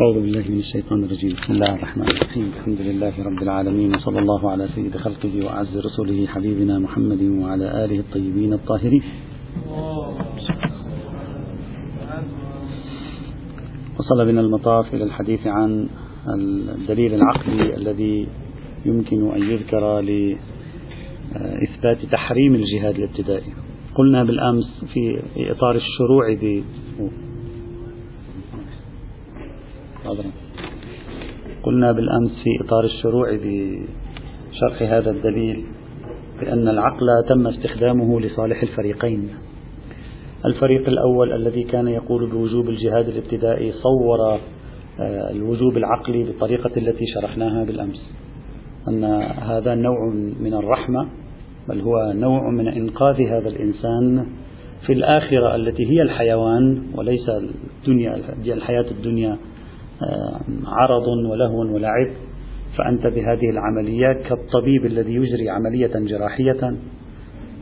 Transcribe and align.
أعوذ 0.00 0.14
بالله 0.14 0.44
من 0.48 0.58
الشيطان 0.58 1.04
الرجيم. 1.04 1.32
بسم 1.32 1.52
الله 1.52 1.74
الرحمن 1.74 2.08
الرحيم. 2.08 2.52
الحمد 2.56 2.80
لله 2.80 3.12
رب 3.24 3.42
العالمين 3.42 3.94
وصلى 3.94 4.18
الله 4.18 4.50
على 4.50 4.68
سيد 4.74 4.96
خلقه 4.96 5.44
وأعز 5.44 5.76
رسوله 5.76 6.26
حبيبنا 6.26 6.78
محمد 6.78 7.22
وعلى 7.22 7.84
آله 7.84 7.98
الطيبين 7.98 8.52
الطاهرين. 8.52 9.02
وصل 13.98 14.26
بنا 14.26 14.40
المطاف 14.40 14.94
إلى 14.94 15.04
الحديث 15.04 15.46
عن 15.46 15.88
الدليل 16.78 17.14
العقلي 17.14 17.76
الذي 17.76 18.28
يمكن 18.86 19.30
أن 19.36 19.42
يذكر 19.42 20.00
لإثبات 20.00 21.98
تحريم 22.12 22.54
الجهاد 22.54 22.94
الابتدائي. 22.94 23.52
قلنا 23.94 24.24
بالأمس 24.24 24.84
في 24.94 25.22
إطار 25.36 25.74
الشروع 25.76 26.24
ب 30.14 30.20
قلنا 31.62 31.92
بالأمس 31.92 32.30
في 32.44 32.64
إطار 32.64 32.84
الشروع 32.84 33.36
بشرح 33.36 34.82
هذا 34.82 35.10
الدليل 35.10 35.64
بأن 36.40 36.68
العقل 36.68 37.06
تم 37.28 37.46
استخدامه 37.46 38.20
لصالح 38.20 38.62
الفريقين. 38.62 39.28
الفريق 40.44 40.88
الأول 40.88 41.32
الذي 41.32 41.62
كان 41.62 41.88
يقول 41.88 42.30
بوجوب 42.30 42.68
الجهاد 42.68 43.08
الابتدائي 43.08 43.72
صور 43.72 44.38
آه، 45.00 45.30
الوجوب 45.30 45.76
العقلي 45.76 46.24
بالطريقة 46.24 46.70
التي 46.76 47.04
شرحناها 47.14 47.64
بالأمس. 47.64 48.10
أن 48.88 49.04
هذا 49.38 49.74
نوع 49.74 50.14
من 50.40 50.54
الرحمة 50.54 51.08
بل 51.68 51.80
هو 51.80 52.12
نوع 52.12 52.50
من 52.50 52.68
إنقاذ 52.68 53.22
هذا 53.22 53.48
الإنسان 53.48 54.26
في 54.86 54.92
الآخرة 54.92 55.56
التي 55.56 55.90
هي 55.90 56.02
الحيوان 56.02 56.82
وليس 56.94 57.28
الدنيا 57.28 58.16
الحياة 58.46 58.86
الدنيا. 58.90 59.36
عرض 60.66 61.08
ولهو 61.30 61.74
ولعب 61.74 62.10
فأنت 62.78 63.06
بهذه 63.06 63.50
العمليات 63.50 64.16
كالطبيب 64.16 64.86
الذي 64.86 65.14
يجري 65.14 65.50
عملية 65.50 65.92
جراحية 65.94 66.76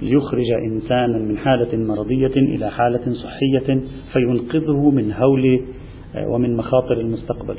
ليخرج 0.02 0.50
إنسانا 0.64 1.18
من 1.18 1.38
حالة 1.38 1.78
مرضية 1.78 2.36
إلى 2.36 2.70
حالة 2.70 3.12
صحية 3.12 3.80
فينقذه 4.12 4.90
من 4.90 5.12
هول 5.12 5.60
آه، 6.14 6.28
ومن 6.28 6.56
مخاطر 6.56 7.00
المستقبل. 7.00 7.56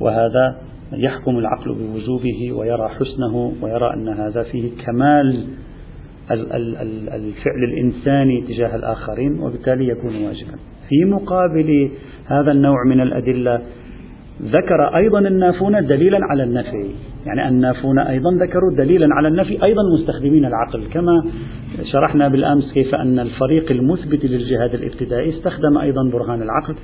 وهذا 0.00 0.60
يحكم 0.92 1.38
العقل 1.38 1.74
بوجوبه 1.74 2.52
ويرى 2.52 2.88
حسنه 2.88 3.52
ويرى 3.62 3.94
أن 3.94 4.08
هذا 4.08 4.42
فيه 4.42 4.70
كمال 4.86 5.46
الفعل 6.30 7.64
الإنساني 7.64 8.40
تجاه 8.42 8.76
الآخرين 8.76 9.40
وبالتالي 9.40 9.88
يكون 9.88 10.16
واجبا. 10.16 10.58
في 10.88 11.04
مقابل 11.04 11.90
هذا 12.26 12.52
النوع 12.52 12.84
من 12.86 13.00
الأدلة 13.00 13.62
ذكر 14.42 14.96
أيضا 14.96 15.18
النافون 15.18 15.86
دليلا 15.86 16.18
على 16.30 16.42
النفي. 16.42 16.90
يعني 17.26 17.48
النافون 17.48 17.98
أيضا 17.98 18.30
ذكروا 18.34 18.76
دليلا 18.78 19.08
على 19.12 19.28
النفي 19.28 19.64
أيضا 19.64 19.82
مستخدمين 19.98 20.44
العقل. 20.44 20.84
كما 20.92 21.24
شرحنا 21.92 22.28
بالأمس 22.28 22.72
كيف 22.72 22.94
أن 22.94 23.18
الفريق 23.18 23.70
المثبت 23.70 24.24
للجهاد 24.24 24.74
الابتدائي 24.74 25.30
استخدم 25.30 25.78
أيضا 25.78 26.10
برهان 26.12 26.42
العقل. 26.42 26.76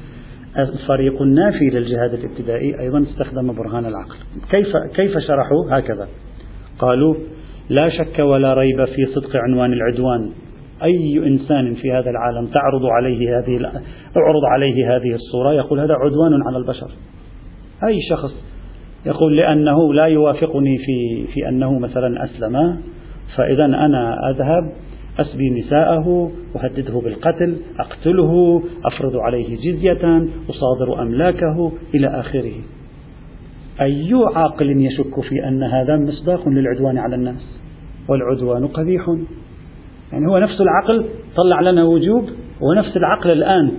الفريق 0.59 1.23
النافي 1.23 1.65
للجهاد 1.65 2.15
الابتدائي 2.15 2.81
أيضا 2.81 3.03
استخدم 3.03 3.53
برهان 3.53 3.87
العقل. 3.87 4.17
كيف, 4.51 4.77
كيف 4.95 5.19
شرحوا؟ 5.19 5.79
هكذا. 5.79 6.09
قالوا 6.79 7.15
لا 7.71 7.89
شك 7.89 8.19
ولا 8.19 8.55
ريب 8.55 8.85
في 8.85 9.07
صدق 9.15 9.37
عنوان 9.37 9.73
العدوان. 9.73 10.31
أي 10.83 11.19
إنسان 11.27 11.75
في 11.75 11.93
هذا 11.93 12.11
العالم 12.11 12.47
تعرض 12.47 12.87
عليه 12.87 13.39
هذه 13.39 13.61
أعرض 14.17 14.45
عليه 14.53 14.97
هذه 14.97 15.15
الصورة 15.15 15.53
يقول 15.53 15.81
هذا 15.81 15.95
عدوان 15.95 16.43
على 16.47 16.57
البشر. 16.57 16.91
أي 17.87 17.99
شخص 18.11 18.33
يقول 19.07 19.37
لأنه 19.37 19.95
لا 19.95 20.05
يوافقني 20.05 20.79
في 20.79 21.27
في 21.35 21.49
أنه 21.49 21.79
مثلا 21.79 22.25
أسلم 22.25 22.79
فإذا 23.37 23.65
أنا 23.65 24.31
أذهب 24.31 24.73
أسبي 25.19 25.51
نساءه 25.51 26.31
أهدده 26.57 27.01
بالقتل 27.01 27.57
أقتله 27.79 28.63
أفرض 28.85 29.17
عليه 29.17 29.57
جزية 29.57 30.27
أصادر 30.51 31.03
أملاكه 31.03 31.73
إلى 31.95 32.07
آخره. 32.07 32.53
أي 33.81 34.11
عاقل 34.35 34.71
يشك 34.71 35.21
في 35.21 35.49
أن 35.49 35.63
هذا 35.63 35.97
مصداق 35.97 36.49
للعدوان 36.49 36.99
على 36.99 37.15
الناس؟ 37.17 37.61
والعدوان 38.09 38.67
قبيح. 38.67 39.07
يعني 40.13 40.27
هو 40.27 40.39
نفس 40.39 40.61
العقل 40.61 41.05
طلع 41.37 41.61
لنا 41.61 41.85
وجوب 41.85 42.25
ونفس 42.61 42.97
العقل 42.97 43.29
الآن 43.33 43.73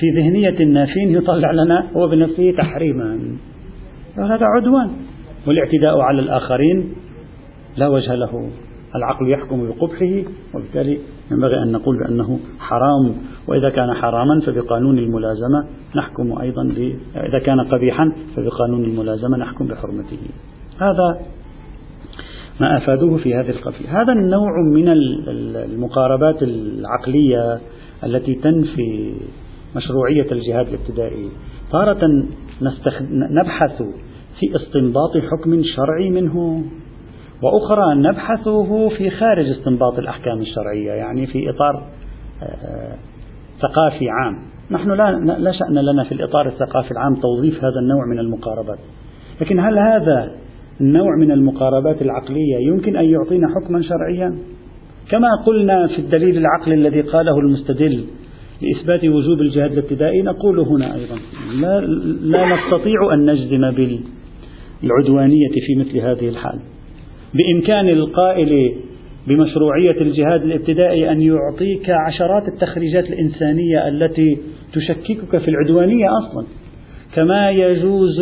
في 0.00 0.20
ذهنية 0.20 0.60
النافين 0.60 1.10
يطلع 1.10 1.50
لنا 1.50 1.90
هو 1.96 2.08
بنفسه 2.08 2.52
تحريما. 2.58 3.18
هذا 4.22 4.46
عدوان. 4.46 4.90
والاعتداء 5.46 6.00
على 6.00 6.20
الآخرين 6.20 6.94
لا 7.76 7.88
وجه 7.88 8.14
له. 8.14 8.50
العقل 8.94 9.30
يحكم 9.30 9.68
بقبحه 9.68 10.30
وبالتالي 10.54 10.98
ينبغي 11.30 11.62
أن 11.62 11.72
نقول 11.72 11.98
بأنه 11.98 12.38
حرام. 12.58 13.14
وإذا 13.48 13.70
كان 13.70 13.94
حراما 13.94 14.40
فبقانون 14.46 14.98
الملازمة 14.98 15.66
نحكم 15.96 16.38
أيضا 16.40 16.64
ب... 16.64 16.96
إذا 17.16 17.38
كان 17.38 17.60
قبيحا 17.60 18.12
فبقانون 18.36 18.84
الملازمة 18.84 19.36
نحكم 19.36 19.66
بحرمته. 19.66 20.18
هذا 20.80 21.20
ما 22.60 22.76
أفادوه 22.76 23.16
في 23.16 23.34
هذه 23.34 23.50
القضية. 23.50 24.02
هذا 24.02 24.12
النوع 24.12 24.50
من 24.74 24.88
المقاربات 25.56 26.42
العقلية 26.42 27.60
التي 28.04 28.34
تنفي 28.34 29.14
مشروعية 29.76 30.32
الجهاد 30.32 30.66
الابتدائي. 30.68 31.28
تارة 31.72 32.00
نبحث 33.10 33.82
في 34.40 34.56
استنباط 34.56 35.10
حكم 35.16 35.62
شرعي 35.76 36.10
منه. 36.10 36.64
وأخرى 37.42 37.94
نبحثه 37.94 38.88
في 38.88 39.10
خارج 39.10 39.46
استنباط 39.46 39.98
الأحكام 39.98 40.40
الشرعية 40.40 40.92
يعني 40.92 41.26
في 41.26 41.50
إطار 41.50 41.82
آه، 42.42 42.94
ثقافي 43.62 44.08
عام. 44.10 44.34
نحن 44.70 44.90
لا, 44.90 45.10
لا 45.38 45.52
شأن 45.52 45.78
لنا 45.78 46.04
في 46.04 46.12
الإطار 46.12 46.46
الثقافي 46.46 46.90
العام 46.90 47.14
توظيف 47.14 47.64
هذا 47.64 47.78
النوع 47.82 48.06
من 48.06 48.18
المقاربات. 48.18 48.78
لكن 49.40 49.60
هل 49.60 49.78
هذا 49.78 50.32
النوع 50.80 51.16
من 51.16 51.30
المقاربات 51.30 52.02
العقلية 52.02 52.56
يمكن 52.56 52.96
أن 52.96 53.04
يعطينا 53.04 53.48
حكما 53.48 53.82
شرعيا؟ 53.82 54.38
كما 55.10 55.28
قلنا 55.46 55.86
في 55.86 55.98
الدليل 55.98 56.38
العقلي 56.38 56.74
الذي 56.74 57.00
قاله 57.00 57.38
المستدل 57.38 58.04
لإثبات 58.62 59.04
وجوب 59.04 59.40
الجهاد 59.40 59.72
الابتدائي 59.72 60.22
نقول 60.22 60.60
هنا 60.60 60.94
أيضا. 60.94 61.18
لا, 61.60 61.80
لا 62.20 62.56
نستطيع 62.56 63.14
أن 63.14 63.30
نجزم 63.30 63.64
بالعدوانية 64.82 65.48
في 65.66 65.74
مثل 65.74 65.98
هذه 65.98 66.28
الحال. 66.28 66.58
بإمكان 67.34 67.88
القائل 67.88 68.72
بمشروعية 69.28 70.00
الجهاد 70.00 70.42
الابتدائي 70.42 71.10
أن 71.12 71.22
يعطيك 71.22 71.90
عشرات 71.90 72.48
التخريجات 72.48 73.04
الإنسانية 73.04 73.88
التي 73.88 74.38
تشككك 74.72 75.38
في 75.38 75.48
العدوانية 75.48 76.06
أصلا. 76.06 76.46
كما 77.14 77.50
يجوز 77.50 78.20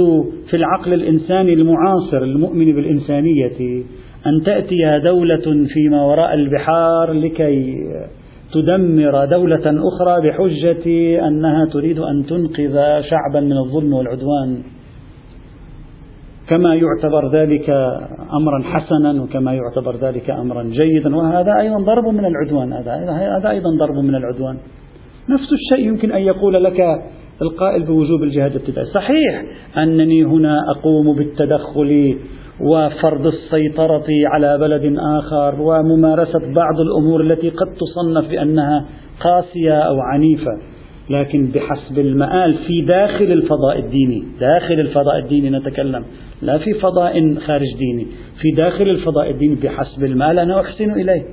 في 0.50 0.56
العقل 0.56 0.92
الإنساني 0.94 1.52
المعاصر 1.52 2.22
المؤمن 2.22 2.74
بالإنسانية 2.74 3.82
أن 4.26 4.44
تأتي 4.44 5.00
دولة 5.04 5.66
فيما 5.74 6.04
وراء 6.04 6.34
البحار 6.34 7.12
لكي 7.12 7.74
تدمر 8.52 9.24
دولة 9.24 9.80
أخرى 9.88 10.28
بحجة 10.28 10.84
أنها 11.28 11.66
تريد 11.72 11.98
أن 11.98 12.26
تنقذ 12.26 12.74
شعبا 13.10 13.40
من 13.40 13.56
الظلم 13.56 13.92
والعدوان. 13.92 14.62
كما 16.48 16.74
يعتبر 16.74 17.32
ذلك 17.32 17.70
أمرا 18.32 18.62
حسنا 18.64 19.22
وكما 19.22 19.54
يعتبر 19.54 19.96
ذلك 19.96 20.30
أمرا 20.30 20.62
جيدا. 20.62 21.16
وهذا 21.16 21.60
أيضا 21.60 21.78
ضرب 21.78 22.06
من 22.08 22.24
العدوان. 22.24 22.72
هذا 22.72 22.92
هذا 23.36 23.50
أيضا 23.50 23.70
ضرب 23.78 23.94
من 24.04 24.14
العدوان. 24.14 24.56
نفس 25.28 25.52
الشيء 25.52 25.88
يمكن 25.88 26.12
أن 26.12 26.22
يقول 26.22 26.64
لك 26.64 26.80
القائل 27.42 27.82
بوجوب 27.82 28.22
الجهاد 28.22 28.50
الابتدائي. 28.50 28.86
صحيح 28.94 29.44
أنني 29.78 30.24
هنا 30.24 30.58
أقوم 30.70 31.16
بالتدخل 31.16 32.16
وفرض 32.60 33.26
السيطرة 33.26 34.06
على 34.26 34.58
بلد 34.58 34.96
آخر 34.98 35.60
وممارسة 35.60 36.52
بعض 36.54 36.80
الأمور 36.80 37.20
التي 37.20 37.50
قد 37.50 37.66
تصنف 37.66 38.30
بأنها 38.30 38.84
قاسية 39.20 39.78
أو 39.78 40.00
عنيفة. 40.00 40.52
لكن 41.10 41.46
بحسب 41.46 41.98
المآل 41.98 42.54
في 42.54 42.80
داخل 42.80 43.24
الفضاء 43.24 43.78
الديني 43.78 44.24
داخل 44.40 44.74
الفضاء 44.74 45.18
الديني 45.18 45.50
نتكلم 45.50 46.04
لا 46.42 46.58
في 46.58 46.74
فضاء 46.74 47.34
خارج 47.34 47.76
ديني 47.78 48.06
في 48.40 48.50
داخل 48.56 48.88
الفضاء 48.88 49.30
الديني 49.30 49.54
بحسب 49.54 50.04
المآل 50.04 50.38
أنا 50.38 50.60
أحسن 50.60 50.90
إليه. 50.90 51.24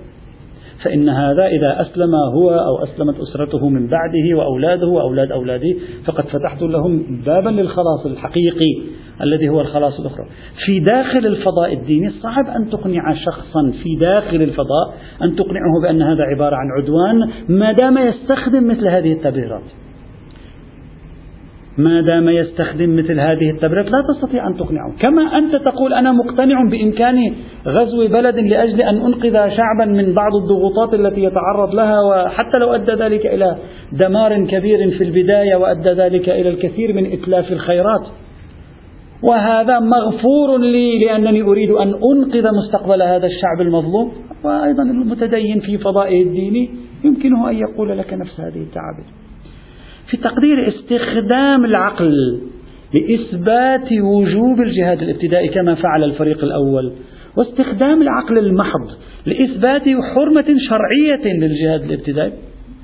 فإن 0.83 1.09
هذا 1.09 1.47
إذا 1.47 1.81
أسلم 1.81 2.15
هو 2.35 2.49
أو 2.49 2.83
أسلمت 2.83 3.15
أسرته 3.19 3.69
من 3.69 3.87
بعده 3.87 4.37
وأولاده 4.37 4.87
وأولاد 4.87 5.31
أولاده 5.31 5.75
فقد 6.05 6.25
فتحت 6.25 6.61
لهم 6.61 7.21
بابا 7.25 7.49
للخلاص 7.49 8.05
الحقيقي. 8.05 8.81
الذي 9.21 9.49
هو 9.49 9.61
الخلاص 9.61 9.99
الأخرى. 9.99 10.25
في 10.65 10.79
داخل 10.79 11.25
الفضاء 11.25 11.73
الديني 11.73 12.09
صعب 12.09 12.47
أن 12.55 12.69
تقنع 12.69 13.13
شخصا 13.13 13.71
في 13.83 13.95
داخل 13.99 14.41
الفضاء 14.41 14.93
أن 15.23 15.35
تقنعه 15.35 15.81
بأن 15.81 16.01
هذا 16.01 16.23
عبارة 16.23 16.55
عن 16.55 16.67
عدوان 16.77 17.29
ما 17.59 17.71
دام 17.71 17.97
يستخدم 17.97 18.67
مثل 18.67 18.87
هذه 18.87 19.13
التبريرات. 19.13 19.63
ما 21.77 22.01
دام 22.01 22.29
يستخدم 22.29 22.95
مثل 22.95 23.19
هذه 23.19 23.51
التبريرات 23.51 23.91
لا 23.91 24.03
تستطيع 24.13 24.47
أن 24.47 24.57
تقنعه. 24.57 24.93
كما 24.99 25.37
أنت 25.37 25.55
تقول 25.55 25.93
أنا 25.93 26.11
مقتنع 26.11 26.69
بإمكاني 26.71 27.33
غزو 27.67 28.07
بلد 28.07 28.39
لأجل 28.39 28.81
أن 28.81 28.95
أنقذ 28.95 29.33
شعبا 29.33 29.85
من 29.85 30.13
بعض 30.13 30.35
الضغوطات 30.35 30.93
التي 30.93 31.23
يتعرض 31.23 31.73
لها 31.73 31.99
وحتى 32.01 32.59
لو 32.59 32.75
أدى 32.75 32.91
ذلك 32.91 33.25
إلى 33.25 33.57
دمار 33.91 34.45
كبير 34.45 34.91
في 34.97 35.03
البداية 35.03 35.55
وأدى 35.55 35.93
ذلك 35.93 36.29
إلى 36.29 36.49
الكثير 36.49 36.93
من 36.93 37.11
إتلاف 37.11 37.51
الخيرات. 37.51 38.07
وهذا 39.25 39.79
مغفور 39.79 40.57
لي 40.57 41.05
لأنني 41.05 41.41
أريد 41.41 41.71
أن 41.71 41.87
أنقذ 41.87 42.47
مستقبل 42.55 43.01
هذا 43.01 43.25
الشعب 43.27 43.61
المظلوم 43.61 44.11
وأيضا 44.43 44.83
المتدين 44.83 45.59
في 45.59 45.77
فضائه 45.77 46.23
الديني 46.23 46.69
يمكنه 47.03 47.49
أن 47.49 47.55
يقول 47.57 47.97
لك 47.97 48.13
نفس 48.13 48.39
هذه 48.39 48.61
التعابير. 48.61 49.05
في 50.07 50.17
تقدير 50.17 50.67
استخدام 50.67 51.65
العقل 51.65 52.39
لإثبات 52.93 53.91
وجوب 53.91 54.61
الجهاد 54.61 55.01
الابتدائي 55.01 55.47
كما 55.47 55.75
فعل 55.75 56.03
الفريق 56.03 56.43
الأول 56.43 56.91
واستخدام 57.37 58.01
العقل 58.01 58.37
المحض 58.37 58.89
لإثبات 59.25 59.83
حرمة 60.15 60.45
شرعية 60.69 61.33
للجهاد 61.33 61.83
الابتدائي 61.83 62.33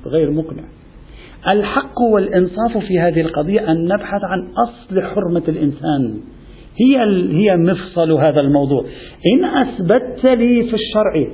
غير 0.06 0.30
مقنع. 0.30 0.64
الحق 1.48 2.00
والإنصاف 2.00 2.78
في 2.88 2.98
هذه 3.00 3.20
القضية 3.20 3.72
أن 3.72 3.84
نبحث 3.84 4.20
عن 4.24 4.48
أصل 4.56 5.02
حرمة 5.02 5.42
الإنسان. 5.48 6.20
هي 6.76 6.98
هي 7.30 7.56
مفصل 7.56 8.12
هذا 8.12 8.40
الموضوع. 8.40 8.84
إن 9.34 9.44
أثبتت 9.44 10.24
لي 10.24 10.62
في 10.62 10.74
الشرع 10.74 11.26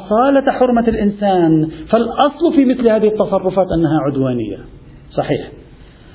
أصالة 0.00 0.52
حرمة 0.52 0.88
الإنسان 0.88 1.68
فالأصل 1.88 2.52
في 2.56 2.64
مثل 2.64 2.88
هذه 2.88 3.06
التصرفات 3.06 3.66
أنها 3.78 3.98
عدوانية. 4.06 4.58
صحيح. 5.10 5.50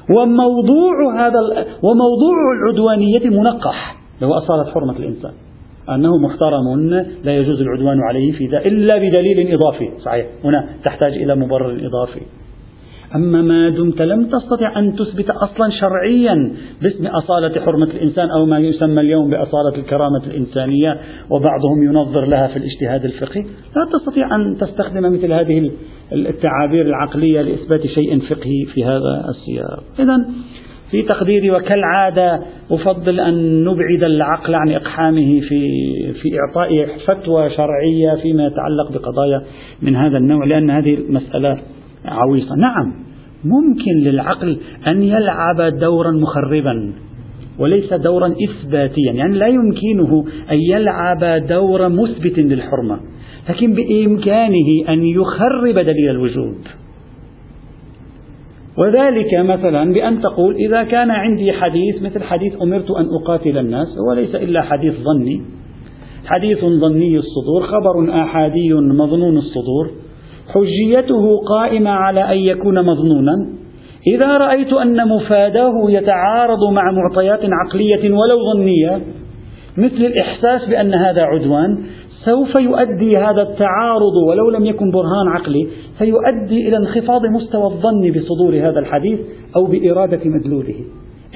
وموضوع 0.09 1.27
هذا 1.27 1.39
وموضوع 1.83 2.35
العدوانية 2.61 3.39
منقح. 3.39 3.97
له 4.21 4.38
أصالة 4.38 4.71
حرمة 4.71 4.97
الإنسان. 4.99 5.31
أنه 5.89 6.17
محترم 6.17 6.89
لا 7.23 7.38
يجوز 7.38 7.61
العدوان 7.61 7.99
عليه 8.09 8.31
في 8.31 8.47
ذا 8.47 8.57
إلا 8.57 8.97
بدليل 8.97 9.53
إضافي. 9.53 9.89
صحيح. 9.99 10.25
هنا 10.44 10.69
تحتاج 10.83 11.13
إلى 11.13 11.35
مبرر 11.35 11.71
إضافي. 11.71 12.21
أما 13.15 13.42
ما 13.42 13.69
دمت 13.69 14.01
لم 14.01 14.24
تستطع 14.24 14.80
أن 14.80 14.95
تثبت 14.95 15.30
أصلا 15.30 15.69
شرعيا 15.80 16.54
باسم 16.81 17.07
أصالة 17.07 17.62
حرمة 17.62 17.86
الإنسان 17.86 18.30
أو 18.30 18.45
ما 18.45 18.59
يسمى 18.59 19.01
اليوم 19.01 19.30
بأصالة 19.30 19.75
الكرامة 19.75 20.24
الإنسانية 20.27 21.00
وبعضهم 21.30 21.83
ينظر 21.83 22.25
لها 22.25 22.48
في 22.48 22.57
الاجتهاد 22.57 23.06
الفقهي 23.06 23.42
لا 23.75 24.00
تستطيع 24.00 24.36
أن 24.36 24.57
تستخدم 24.57 25.13
مثل 25.13 25.33
هذه 25.33 25.71
التعابير 26.12 26.86
العقلية 26.86 27.42
لإثبات 27.42 27.88
شيء 27.88 28.19
فقهي 28.19 28.65
في 28.74 28.86
هذا 28.86 29.25
السياق. 29.30 29.83
إذا 30.00 30.25
في 30.92 31.01
تقديري 31.01 31.51
وكالعادة 31.51 32.42
أفضل 32.71 33.19
أن 33.19 33.63
نبعد 33.63 34.04
العقل 34.04 34.56
عن 34.56 34.69
إقحامه 34.69 35.39
في 35.39 35.59
في 36.13 36.30
إعطاء 36.39 36.88
فتوى 37.06 37.50
شرعية 37.50 38.15
فيما 38.21 38.45
يتعلق 38.45 38.92
بقضايا 38.92 39.42
من 39.81 39.95
هذا 39.95 40.18
النوع 40.18 40.45
لأن 40.45 40.69
هذه 40.69 40.94
المسألة 40.94 41.57
عويصة 42.07 42.56
نعم 42.56 42.94
ممكن 43.45 43.92
للعقل 43.92 44.57
أن 44.88 45.04
يلعب 45.04 45.62
دورا 45.80 46.12
مخربا 46.12 46.94
وليس 47.59 47.94
دورا 47.94 48.36
إثباتيا 48.50 49.12
يعني 49.13 49.38
لا 49.38 49.48
يمكنه 49.48 50.25
أن 50.51 50.57
يلعب 50.57 51.48
دور 51.48 51.89
مثبت 51.89 52.39
للحرمة 52.39 53.00
لكن 53.50 53.74
بإمكانه 53.74 54.89
أن 54.89 55.06
يخرب 55.06 55.80
دليل 55.80 56.09
الوجود. 56.09 56.57
وذلك 58.77 59.33
مثلا 59.33 59.94
بأن 59.94 60.21
تقول 60.21 60.56
إذا 60.56 60.83
كان 60.83 61.12
عندي 61.12 61.54
حديث 61.54 62.01
مثل 62.01 62.24
حديث 62.24 62.62
أمرت 62.62 62.92
أن 62.92 63.06
أقاتل 63.21 63.57
الناس 63.57 63.88
هو 63.88 64.13
ليس 64.13 64.36
إلا 64.36 64.62
حديث 64.62 64.94
ظني. 64.94 65.42
حديث 66.25 66.65
ظني 66.65 67.18
الصدور 67.18 67.62
خبر 67.62 68.21
آحادي 68.24 68.74
مظنون 68.74 69.38
الصدور. 69.38 69.92
حجيته 70.53 71.38
قائمة 71.47 71.89
على 71.89 72.31
أن 72.31 72.38
يكون 72.38 72.85
مظنونا. 72.85 73.47
إذا 74.07 74.38
رأيت 74.38 74.73
أن 74.73 75.07
مفاداه 75.07 75.73
يتعارض 75.89 76.63
مع 76.71 76.91
معطيات 76.91 77.39
عقلية 77.44 78.13
ولو 78.13 78.53
ظنية 78.53 79.01
مثل 79.77 80.05
الإحساس 80.05 80.69
بأن 80.69 80.94
هذا 80.94 81.21
عدوان 81.21 81.77
سوف 82.25 82.55
يؤدي 82.55 83.17
هذا 83.17 83.41
التعارض 83.41 84.15
ولو 84.27 84.49
لم 84.49 84.65
يكن 84.65 84.91
برهان 84.91 85.27
عقلي 85.35 85.67
سيؤدي 85.99 86.67
إلى 86.67 86.77
انخفاض 86.77 87.25
مستوى 87.25 87.63
الظن 87.63 88.11
بصدور 88.11 88.55
هذا 88.55 88.79
الحديث 88.79 89.19
أو 89.55 89.65
بإرادة 89.65 90.19
مدلوله. 90.25 90.75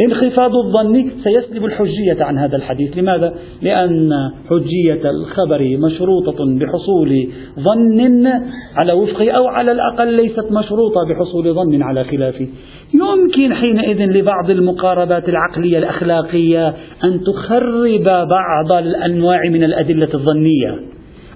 انخفاض 0.01 0.51
الظن 0.55 1.11
سيسلب 1.23 1.65
الحجية 1.65 2.23
عن 2.23 2.37
هذا 2.37 2.55
الحديث. 2.57 2.97
لماذا؟ 2.97 3.33
لأن 3.61 4.11
حجية 4.49 5.09
الخبر 5.09 5.77
مشروطة 5.77 6.59
بحصول 6.59 7.27
ظن 7.59 8.27
على 8.75 8.93
وفقه 8.93 9.31
أو 9.31 9.47
على 9.47 9.71
الأقل 9.71 10.13
ليست 10.13 10.51
مشروطة 10.51 11.07
بحصول 11.09 11.53
ظن 11.53 11.81
على 11.81 12.03
خلافه 12.03 12.47
يمكن 12.93 13.53
حينئذ 13.53 14.01
لبعض 14.01 14.49
المقاربات 14.49 15.29
العقلية 15.29 15.77
الأخلاقية 15.77 16.67
أن 17.03 17.21
تخرب 17.21 18.03
بعض 18.29 18.71
الأنواع 18.71 19.39
من 19.49 19.63
الأدلة 19.63 20.09
الظنية. 20.13 20.79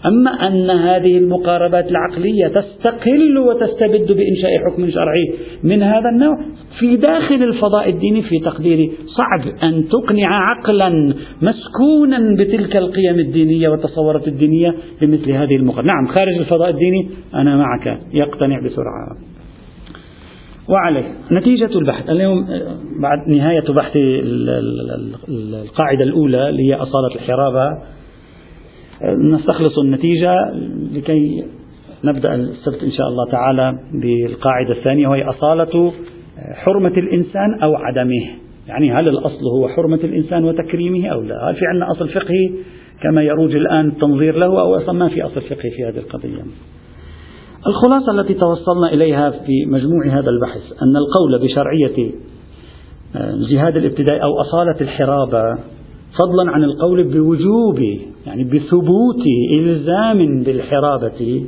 أما 0.05 0.47
أن 0.47 0.69
هذه 0.69 1.17
المقاربات 1.17 1.91
العقلية 1.91 2.47
تستقل 2.47 3.37
وتستبد 3.37 4.11
بإنشاء 4.11 4.51
حكم 4.65 4.91
شرعي 4.91 5.33
من 5.63 5.83
هذا 5.83 6.09
النوع 6.13 6.37
في 6.79 6.95
داخل 6.95 7.43
الفضاء 7.43 7.89
الديني 7.89 8.21
في 8.21 8.39
تقديري 8.39 8.91
صعب 9.05 9.53
أن 9.63 9.87
تقنع 9.87 10.49
عقلا 10.49 11.13
مسكونا 11.41 12.35
بتلك 12.39 12.77
القيم 12.77 13.19
الدينية 13.19 13.69
والتصورات 13.69 14.27
الدينية 14.27 14.75
بمثل 15.01 15.31
هذه 15.31 15.55
المقاربة. 15.55 15.87
نعم 15.87 16.07
خارج 16.07 16.37
الفضاء 16.37 16.69
الديني 16.69 17.09
أنا 17.33 17.57
معك 17.57 17.99
يقتنع 18.13 18.59
بسرعة. 18.59 19.17
وعليه 20.69 21.03
نتيجة 21.31 21.77
البحث. 21.77 22.09
اليوم 22.09 22.47
بعد 23.01 23.29
نهاية 23.29 23.73
بحث 23.73 23.91
القاعدة 25.65 26.03
الأولى 26.03 26.49
اللي 26.49 26.63
هي 26.69 26.75
أصالة 26.75 27.15
الحرابة 27.15 27.69
نستخلص 29.03 29.77
النتيجة 29.77 30.35
لكي 30.93 31.43
نبدأ 32.03 32.35
السبت 32.35 32.83
إن 32.83 32.91
شاء 32.91 33.07
الله 33.07 33.31
تعالى 33.31 33.79
بالقاعدة 33.93 34.71
الثانية 34.71 35.07
وهي 35.07 35.23
أصالة 35.23 35.91
حرمة 36.53 36.97
الإنسان 36.97 37.59
أو 37.63 37.75
عدمه. 37.75 38.25
يعني 38.67 38.93
هل 38.93 39.07
الأصل 39.07 39.45
هو 39.57 39.67
حرمة 39.67 39.99
الإنسان 40.03 40.43
وتكريمه 40.43 41.07
أو 41.07 41.21
لا؟ 41.21 41.49
هل 41.49 41.55
في 41.55 41.65
عندنا 41.65 41.91
أصل 41.91 42.09
فقهي 42.09 42.51
كما 43.01 43.23
يروج 43.23 43.55
الآن 43.55 43.87
التنظير 43.87 44.35
له 44.35 44.61
أو 44.61 44.75
أصلا 44.75 44.91
ما 44.91 45.07
في 45.07 45.23
أصل 45.23 45.41
فقهي 45.41 45.71
في 45.71 45.85
هذه 45.85 45.97
القضية؟ 45.97 46.41
الخلاصة 47.67 48.11
التي 48.11 48.33
توصلنا 48.33 48.93
إليها 48.93 49.29
في 49.29 49.65
مجموع 49.65 50.05
هذا 50.05 50.29
البحث 50.29 50.61
أن 50.83 50.95
القول 50.97 51.39
بشرعية 51.43 52.11
الجهاد 53.15 53.77
الابتدائي 53.77 54.23
أو 54.23 54.41
أصالة 54.41 54.81
الحرابة 54.81 55.57
فضلا 56.19 56.51
عن 56.51 56.63
القول 56.63 57.03
بوجوب 57.03 57.79
يعني 58.25 58.43
بثبوت 58.43 59.23
إلزام 59.59 60.43
بالحرابة 60.43 61.45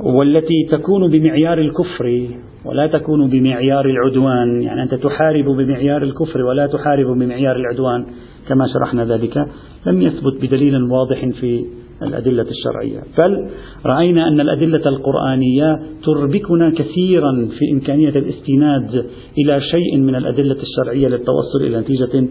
والتي 0.00 0.68
تكون 0.70 1.10
بمعيار 1.10 1.58
الكفر 1.58 2.28
ولا 2.64 2.86
تكون 2.86 3.30
بمعيار 3.30 3.86
العدوان. 3.86 4.62
يعني 4.62 4.82
أنت 4.82 4.94
تحارب 4.94 5.44
بمعيار 5.44 6.02
الكفر 6.02 6.42
ولا 6.42 6.66
تحارب 6.66 7.06
بمعيار 7.06 7.56
العدوان 7.56 8.06
كما 8.48 8.66
شرحنا 8.72 9.04
ذلك. 9.04 9.46
لم 9.86 10.02
يثبت 10.02 10.42
بدليل 10.42 10.82
واضح 10.82 11.28
في 11.40 11.64
الأدلة 12.02 12.46
الشرعية. 12.50 13.00
بل 13.18 13.50
رأينا 13.86 14.28
أن 14.28 14.40
الأدلة 14.40 14.88
القرآنية 14.88 15.80
تربكنا 16.04 16.70
كثيرا 16.70 17.48
في 17.58 17.72
إمكانية 17.72 18.08
الاستناد 18.08 19.06
إلى 19.38 19.60
شيء 19.60 19.98
من 19.98 20.14
الأدلة 20.14 20.56
الشرعية 20.62 21.08
للتوصل 21.08 21.62
إلى 21.66 21.80
نتيجة 21.80 22.28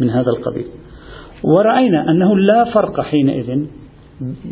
من 0.00 0.10
هذا 0.10 0.30
القبيل. 0.30 0.64
ورأينا 1.44 2.10
أنه 2.10 2.38
لا 2.38 2.64
فرق 2.64 3.00
حينئذ 3.00 3.58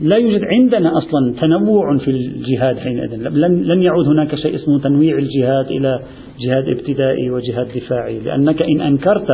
لا 0.02 0.16
يوجد 0.16 0.40
عندنا 0.44 0.98
أصلا 0.98 1.34
تنوع 1.40 1.98
في 1.98 2.10
الجهاد 2.10 2.78
حينئذ. 2.78 3.28
لن 3.72 3.82
يعود 3.82 4.06
هناك 4.06 4.34
شيء 4.34 4.54
اسمه 4.54 4.78
تنويع 4.78 5.18
الجهاد 5.18 5.66
إلى 5.66 6.00
جهاد 6.46 6.68
ابتدائي 6.68 7.30
وجهاد 7.30 7.66
دفاعي. 7.76 8.18
لأنك 8.18 8.62
إن 8.62 8.80
أنكرت 8.80 9.26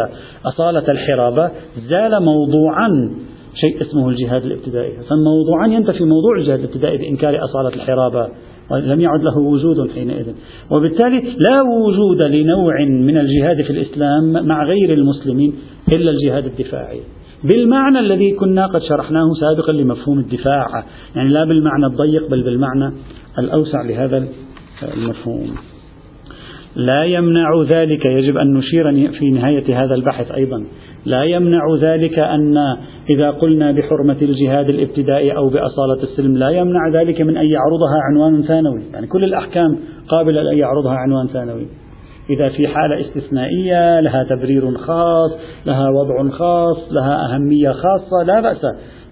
أصالة 0.46 0.90
الحرابة 0.90 1.50
زال 1.88 2.22
موضوعا 2.22 3.10
شيء 3.54 3.82
اسمه 3.82 4.08
الجهاد 4.08 4.44
الابتدائي. 4.44 4.92
فالموضوعا 4.92 5.66
ينتفي 5.66 6.04
موضوع 6.04 6.36
الجهاد 6.38 6.58
الابتدائي 6.58 6.98
بإنكار 6.98 7.44
أصالة 7.44 7.68
الحرابة 7.68 8.28
لم 8.70 9.00
يعد 9.00 9.22
له 9.22 9.38
وجود 9.38 9.90
حينئذ. 9.90 10.26
وبالتالي 10.70 11.18
لا 11.18 11.62
وجود 11.62 12.22
لنوع 12.22 12.84
من 12.84 13.18
الجهاد 13.18 13.62
في 13.62 13.70
الإسلام 13.70 14.46
مع 14.46 14.64
غير 14.64 14.92
المسلمين. 14.92 15.52
إلا 15.96 16.10
الجهاد 16.10 16.46
الدفاعي. 16.46 17.00
بالمعنى 17.44 17.98
الذي 17.98 18.32
كنا 18.32 18.66
قد 18.66 18.80
شرحناه 18.88 19.26
سابقا 19.40 19.72
لمفهوم 19.72 20.18
الدفاع. 20.18 20.84
يعني 21.16 21.28
لا 21.28 21.44
بالمعنى 21.44 21.86
الضيق 21.86 22.30
بل 22.30 22.42
بالمعنى 22.42 22.94
الأوسع 23.38 23.82
لهذا 23.82 24.28
المفهوم. 24.94 25.54
لا 26.76 27.04
يمنع 27.04 27.62
ذلك 27.62 28.04
يجب 28.04 28.36
أن 28.36 28.54
نشير 28.54 29.12
في 29.18 29.30
نهاية 29.30 29.84
هذا 29.84 29.94
البحث 29.94 30.30
أيضا. 30.30 30.64
لا 31.06 31.24
يمنع 31.24 31.60
ذلك 31.80 32.18
أن 32.18 32.56
إذا 33.10 33.30
قلنا 33.30 33.72
بحرمة 33.72 34.16
الجهاد 34.22 34.68
الابتدائي 34.68 35.36
أو 35.36 35.48
بأصالة 35.48 36.02
السلم 36.02 36.36
لا 36.36 36.50
يمنع 36.50 36.88
ذلك 36.94 37.20
من 37.20 37.36
أن 37.36 37.46
يعرضها 37.46 37.98
عنوان 38.10 38.42
ثانوي. 38.42 38.82
يعني 38.92 39.06
كل 39.06 39.24
الأحكام 39.24 39.78
قابلة 40.08 40.42
لأن 40.42 40.58
يعرضها 40.58 40.94
عنوان 40.94 41.26
ثانوي. 41.26 41.66
إذا 42.32 42.48
في 42.48 42.68
حالة 42.68 43.00
استثنائية 43.00 44.00
لها 44.00 44.24
تبرير 44.24 44.76
خاص 44.76 45.30
لها 45.66 45.90
وضع 45.90 46.30
خاص 46.30 46.92
لها 46.92 47.34
أهمية 47.34 47.70
خاصة 47.70 48.22
لا 48.26 48.40
بأس. 48.40 48.66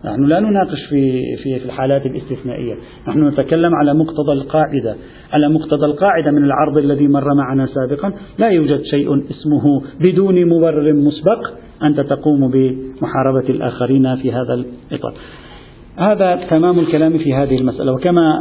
نحن 0.05 0.25
لا 0.25 0.41
نناقش 0.41 0.85
في 0.91 1.23
في 1.43 1.59
في 1.59 1.65
الحالات 1.65 2.07
الاستثنائية، 2.07 2.75
نحن 3.09 3.29
نتكلم 3.29 3.75
على 3.75 3.95
مقتضى 3.95 4.33
القاعدة، 4.33 4.97
على 5.33 5.49
مقتضى 5.49 5.87
القاعدة 5.87 6.31
من 6.31 6.45
العرض 6.45 6.79
الذي 6.79 7.09
مر 7.09 7.35
معنا 7.35 7.67
سابقا، 7.67 8.12
لا 8.39 8.49
يوجد 8.49 8.83
شيء 8.83 9.31
اسمه 9.31 9.83
بدون 10.00 10.47
مبرر 10.47 10.93
مسبق 10.93 11.50
أنت 11.83 12.00
تقوم 12.00 12.50
بمحاربة 12.50 13.49
الآخرين 13.49 14.17
في 14.17 14.33
هذا 14.33 14.55
الإطار. 14.55 15.15
هذا 15.97 16.37
تمام 16.50 16.79
الكلام 16.79 17.19
في 17.19 17.35
هذه 17.35 17.59
المسألة. 17.59 17.93
وكما 17.93 18.33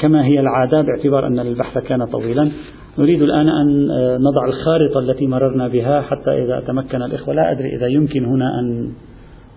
كما 0.00 0.24
هي 0.24 0.40
العادة 0.40 0.82
باعتبار 0.82 1.26
أن 1.26 1.38
البحث 1.38 1.78
كان 1.78 2.04
طويلا. 2.04 2.50
نريد 2.98 3.22
الآن 3.22 3.48
أن 3.48 3.88
نضع 4.20 4.46
الخارطة 4.46 5.00
التي 5.00 5.26
مررنا 5.26 5.68
بها 5.68 6.00
حتى 6.00 6.44
إذا 6.44 6.60
تمكن 6.60 7.02
الإخوة. 7.02 7.34
لا 7.34 7.52
أدري 7.52 7.76
إذا 7.76 7.86
يمكن 7.86 8.24
هنا 8.24 8.60
أن 8.60 8.88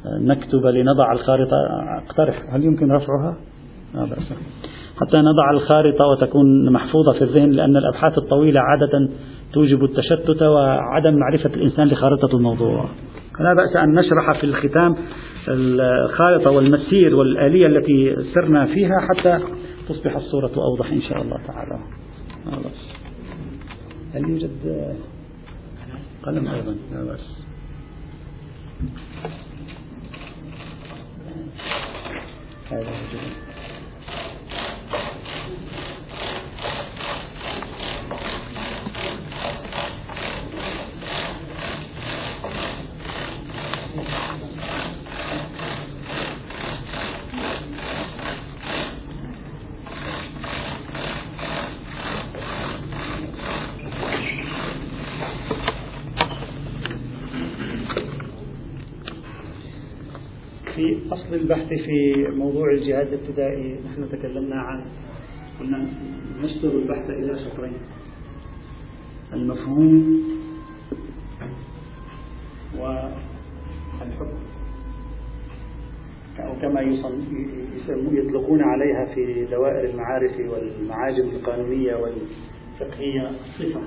نكتب 0.05 0.65
لنضع 0.65 1.11
الخارطة. 1.11 1.57
أقترح. 2.07 2.53
هل 2.53 2.63
يمكن 2.63 2.91
رفعها؟ 2.91 3.35
لا 3.95 4.05
بأس. 4.05 4.33
حتى 5.01 5.17
نضع 5.17 5.51
الخارطة 5.53 6.05
وتكون 6.05 6.71
محفوظة 6.73 7.13
في 7.13 7.21
الذهن 7.21 7.51
لأن 7.51 7.77
الأبحاث 7.77 8.17
الطويلة 8.17 8.59
عادة 8.61 9.09
توجب 9.53 9.83
التشتت 9.83 10.41
وعدم 10.41 11.15
معرفة 11.15 11.49
الإنسان 11.55 11.87
لخارطة 11.87 12.35
الموضوع. 12.35 12.89
لا 13.39 13.53
بأس 13.53 13.75
أن 13.75 13.95
نشرح 13.95 14.39
في 14.39 14.43
الختام 14.43 14.95
الخارطة 15.47 16.51
والمسير 16.51 17.15
والآلية 17.15 17.67
التي 17.67 18.15
سرنا 18.33 18.65
فيها 18.65 18.99
حتى 19.09 19.39
تصبح 19.89 20.15
الصورة 20.15 20.51
أوضح 20.57 20.91
إن 20.91 21.01
شاء 21.01 21.21
الله 21.21 21.37
تعالى. 21.47 21.79
هل 24.13 24.29
يوجد 24.29 24.95
قلم 26.23 26.47
أيضا؟ 26.47 26.75
لا 26.93 27.03
بأس. 27.03 27.19
هذا 32.71 33.50
أصل 61.11 61.33
البحث 61.33 61.67
في 61.67 62.27
موضوع 62.35 62.71
الجهاد 62.71 63.07
الابتدائي 63.07 63.79
نحن 63.85 64.09
تكلمنا 64.11 64.55
عن 64.55 64.85
قلنا 65.59 65.87
نشطر 66.41 66.69
البحث 66.69 67.09
إلى 67.09 67.39
شطرين. 67.45 67.73
المفهوم 69.33 70.21
والحكم. 72.79 74.51
أو 76.39 76.55
كما 76.61 76.81
يطلقون 78.11 78.61
عليها 78.63 79.05
في 79.15 79.45
دوائر 79.51 79.89
المعارف 79.89 80.31
والمعاجم 80.39 81.29
القانونية 81.29 81.95
والفقهية 81.95 83.29
الصفة 83.29 83.81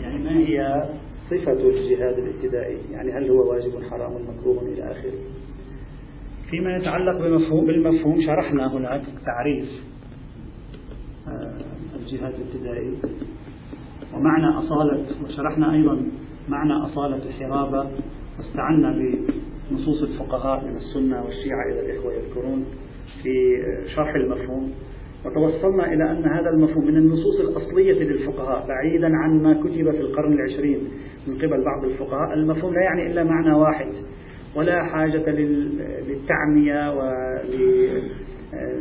يعني 0.00 0.24
ما 0.24 0.38
هي 0.38 0.84
صفة 1.30 1.52
الجهاد 1.52 2.18
الابتدائي 2.18 2.78
يعني 2.92 3.12
هل 3.12 3.30
هو 3.30 3.50
واجب 3.50 3.82
حرام 3.90 4.12
مكروه 4.12 4.62
إلى 4.62 4.82
آخره؟ 4.82 5.18
فيما 6.50 6.76
يتعلق 6.76 7.18
بمفهوم 7.18 7.66
بالمفهوم 7.66 8.20
شرحنا 8.26 8.72
هناك 8.72 9.02
تعريف 9.24 9.68
آه، 11.28 11.58
الجهاد 11.96 12.34
الابتدائي. 12.34 12.92
ومعنى 14.14 14.46
أصالة 14.46 15.06
وشرحنا 15.24 15.72
أيضا 15.72 16.02
معنى 16.48 16.72
أصالة 16.72 17.16
الحرابة 17.16 17.90
واستعنا 18.38 19.18
بنصوص 19.70 20.02
الفقهاء 20.02 20.64
من 20.64 20.76
السنة 20.76 21.24
والشيعة 21.24 21.72
إذا 21.72 21.80
الإخوة 21.80 22.12
يذكرون 22.14 22.64
في 23.22 23.32
شرح 23.94 24.14
المفهوم. 24.14 24.72
وتوصلنا 25.24 25.92
إلى 25.92 26.10
أن 26.10 26.24
هذا 26.24 26.50
المفهوم 26.50 26.86
من 26.86 26.96
النصوص 26.96 27.40
الأصلية 27.40 28.02
للفقهاء 28.02 28.66
بعيدا 28.68 29.16
عن 29.16 29.42
ما 29.42 29.54
كتب 29.54 29.90
في 29.90 30.00
القرن 30.00 30.32
العشرين 30.32 30.78
من 31.26 31.34
قبل 31.34 31.64
بعض 31.64 31.84
الفقهاء. 31.84 32.34
المفهوم 32.34 32.74
لا 32.74 32.80
يعني 32.80 33.06
إلا 33.06 33.24
معنى 33.24 33.52
واحد 33.52 33.88
ولا 34.56 34.84
حاجة 34.84 35.30
للتعمية 36.08 36.94
ول 36.94 38.02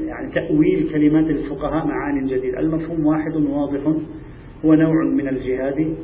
يعني 0.08 0.32
تأويل 0.34 0.90
كلمات 0.92 1.30
الفقهاء 1.30 1.88
معان 1.88 2.26
جديدة. 2.26 2.60
المفهوم 2.60 3.06
واحد 3.06 3.36
واضح 3.36 3.82
هو 4.66 4.74
نوع 4.74 5.04
من 5.04 5.28
الجهاد. 5.28 5.96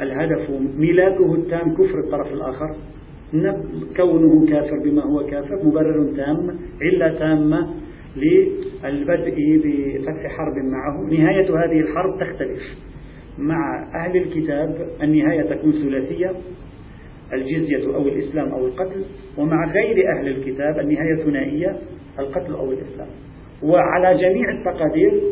الهدف 0.00 0.50
ملاكه 0.78 1.34
التام 1.34 1.74
كفر 1.74 1.98
الطرف 1.98 2.32
الآخر. 2.32 2.76
كونه 3.96 4.46
كافر 4.46 4.78
بما 4.84 5.02
هو 5.02 5.26
كافر 5.26 5.64
مبرر 5.64 6.12
تام 6.16 6.58
علة 6.82 7.18
تامة 7.18 7.68
للبدء 8.16 9.36
بفتح 9.64 10.36
حرب 10.36 10.54
معه. 10.56 11.00
نهاية 11.10 11.64
هذه 11.64 11.80
الحرب 11.80 12.20
تختلف 12.20 12.62
مع 13.38 13.88
أهل 13.94 14.16
الكتاب. 14.16 14.88
النهاية 15.02 15.42
تكون 15.42 15.72
ثلاثية 15.72 16.32
الجزية 17.32 17.94
أو 17.94 18.02
الإسلام 18.02 18.52
أو 18.52 18.66
القتل 18.66 19.04
ومع 19.38 19.72
غير 19.72 20.12
أهل 20.18 20.28
الكتاب 20.28 20.78
النهاية 20.78 21.24
ثنائية 21.24 21.78
القتل 22.18 22.54
أو 22.54 22.72
الإسلام. 22.72 23.08
وعلى 23.62 24.18
جميع 24.18 24.50
التقادير 24.50 25.22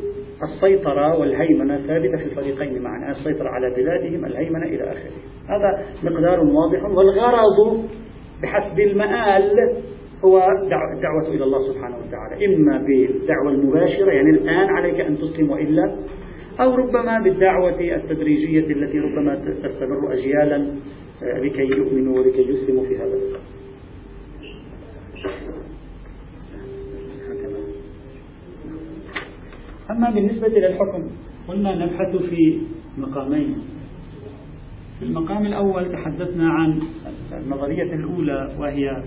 السيطرة 0.42 1.18
والهيمنة 1.18 1.86
ثابتة 1.86 2.16
في 2.16 2.24
الفريقين 2.24 2.82
معا 2.82 3.10
السيطرة 3.10 3.48
على 3.48 3.74
بلادهم 3.74 4.24
الهيمنة 4.24 4.66
إلى 4.66 4.82
آخره. 4.82 5.12
هذا 5.48 5.84
مقدار 6.02 6.40
واضح. 6.40 6.84
والغرض 6.84 7.88
بحسب 8.42 8.80
المآل 8.80 9.52
هو 10.24 10.38
الدعوة 10.62 11.28
إلى 11.28 11.44
الله 11.44 11.72
سبحانه 11.72 11.96
وتعالى. 11.96 12.46
إما 12.46 12.78
بالدعوة 12.78 13.50
المباشرة 13.50 14.10
يعني 14.10 14.30
الآن 14.30 14.68
عليك 14.68 15.00
أن 15.00 15.18
تسلم 15.18 15.50
وإلا 15.50 15.96
أو 16.60 16.74
ربما 16.74 17.20
بالدعوة 17.20 17.80
التدريجية 17.80 18.60
التي 18.72 18.98
ربما 18.98 19.34
تستمر 19.62 20.12
أجيالا 20.12 20.66
آه، 21.22 21.38
لكي 21.40 21.62
يؤمنوا 21.62 22.18
ولكي 22.18 22.42
يسلموا 22.42 22.84
في 22.84 22.98
هذا 22.98 23.18
أما 29.90 30.10
بالنسبة 30.10 30.48
للحكم 30.48 31.10
قلنا 31.48 31.84
نبحث 31.84 32.16
في 32.16 32.58
مقامين. 32.98 33.56
في 34.98 35.04
المقام 35.04 35.46
الأول 35.46 35.92
تحدثنا 35.92 36.50
عن 36.50 36.80
النظرية 37.32 37.94
الأولى 37.94 38.56
وهي 38.58 39.02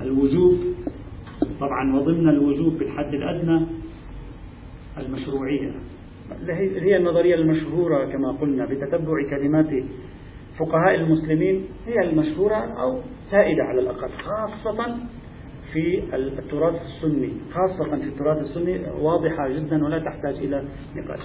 الوجوب 0.00 0.58
طبعا 1.60 1.96
وضمن 1.96 2.28
الوجوب 2.28 2.78
بالحد 2.78 3.14
الأدنى 3.14 3.66
المشروعية. 4.98 5.72
هي 6.82 6.96
النظرية 6.96 7.34
المشهورة 7.34 8.04
كما 8.04 8.32
قلنا 8.32 8.66
بتتبع 8.66 9.30
كلمات 9.30 9.84
فقهاء 10.58 10.94
المسلمين 10.94 11.64
هي 11.86 12.08
المشهورة 12.08 12.56
أو 12.56 13.00
سائدة 13.30 13.62
على 13.64 13.80
الأقل 13.80 14.08
خاصة 14.08 14.96
في 15.72 16.02
التراث 16.14 16.74
السني. 16.82 17.32
خاصة 17.54 17.96
في 17.96 18.04
التراث 18.04 18.38
السني 18.38 18.90
واضحة 19.00 19.48
جدا 19.48 19.84
ولا 19.84 19.98
تحتاج 19.98 20.34
إلى 20.36 20.64
نقاش. 20.96 21.20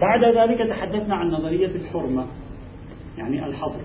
بعد 0.00 0.24
ذلك 0.24 0.68
تحدثنا 0.68 1.14
عن 1.14 1.28
نظرية 1.30 1.66
الحرمة 1.66 2.26
يعني 3.18 3.46
الحظر. 3.46 3.80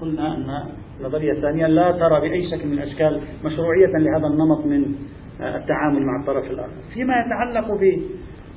قلنا 0.00 0.36
أن 0.36 0.72
النظرية 1.02 1.32
الثانية 1.32 1.66
لا 1.66 1.92
ترى 1.92 2.20
بأي 2.20 2.50
شكل 2.50 2.66
من 2.66 2.72
الأشكال 2.72 3.20
مشروعية 3.44 3.86
لهذا 3.86 4.26
النمط 4.26 4.66
من 4.66 4.94
التعامل 5.40 6.02
مع 6.06 6.20
الطرف 6.20 6.50
الآخر. 6.50 6.72
فيما 6.94 7.14
يتعلق 7.26 7.78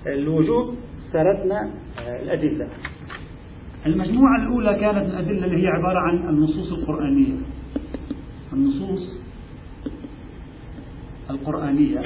بالوجوب 0.05 0.75
سردنا 1.11 1.69
الأدلة. 2.23 2.67
المجموعة 3.85 4.41
الأولى 4.41 4.79
كانت 4.79 5.13
الأدلة 5.13 5.45
اللي 5.45 5.63
هي 5.63 5.67
عبارة 5.67 5.99
عن 5.99 6.29
النصوص 6.29 6.71
القرآنية. 6.71 7.33
النصوص 8.53 9.21
القرآنية. 11.29 12.01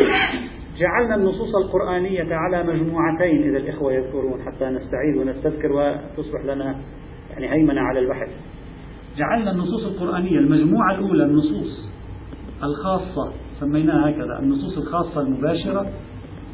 جعلنا 0.77 1.15
النصوص 1.15 1.55
القرآنية 1.55 2.35
على 2.35 2.63
مجموعتين 2.63 3.43
إذا 3.43 3.57
الإخوة 3.57 3.93
يذكرون 3.93 4.41
حتى 4.41 4.65
نستعيد 4.65 5.17
ونستذكر 5.17 5.71
وتصبح 5.71 6.41
لنا 6.45 6.75
يعني 7.31 7.53
هيمنة 7.53 7.81
على 7.81 7.99
البحث. 7.99 8.29
جعلنا 9.17 9.51
النصوص 9.51 9.85
القرآنية 9.85 10.39
المجموعة 10.39 10.95
الأولى 10.95 11.23
النصوص 11.23 11.89
الخاصة 12.63 13.31
سميناها 13.59 14.09
هكذا 14.09 14.39
النصوص 14.39 14.77
الخاصة 14.77 15.21
المباشرة 15.21 15.87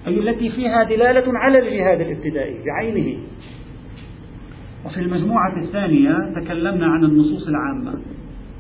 أي 0.08 0.20
التي 0.20 0.50
فيها 0.50 0.84
دلالة 0.84 1.24
على 1.28 1.60
الجهاد 1.60 2.02
الابتدائي 2.02 2.64
بعينه. 2.66 3.18
وفي 4.86 4.98
المجموعة 4.98 5.64
الثانية 5.64 6.16
تكلمنا 6.42 6.86
عن 6.86 7.04
النصوص 7.04 7.48
العامة 7.48 7.94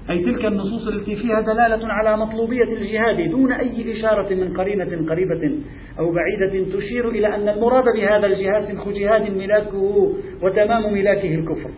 أي 0.09 0.23
تلك 0.23 0.45
النصوص 0.45 0.87
التي 0.87 1.15
فيها 1.15 1.41
دلالة 1.41 1.87
على 1.87 2.17
مطلوبية 2.17 2.63
الجهاد 2.63 3.29
دون 3.29 3.51
أي 3.51 3.99
إشارة 3.99 4.35
من 4.35 4.57
قرينة 4.57 5.09
قريبة 5.09 5.51
أو 5.99 6.11
بعيدة 6.11 6.77
تشير 6.77 7.09
إلى 7.09 7.35
أن 7.35 7.49
المراد 7.49 7.83
بهذا 7.83 8.25
الجهاد 8.27 8.65
سلخ 8.67 8.89
جهاد 8.89 9.37
ملاكه 9.37 10.13
وتمام 10.43 10.93
ملاكه 10.93 11.35
الكفر. 11.35 11.69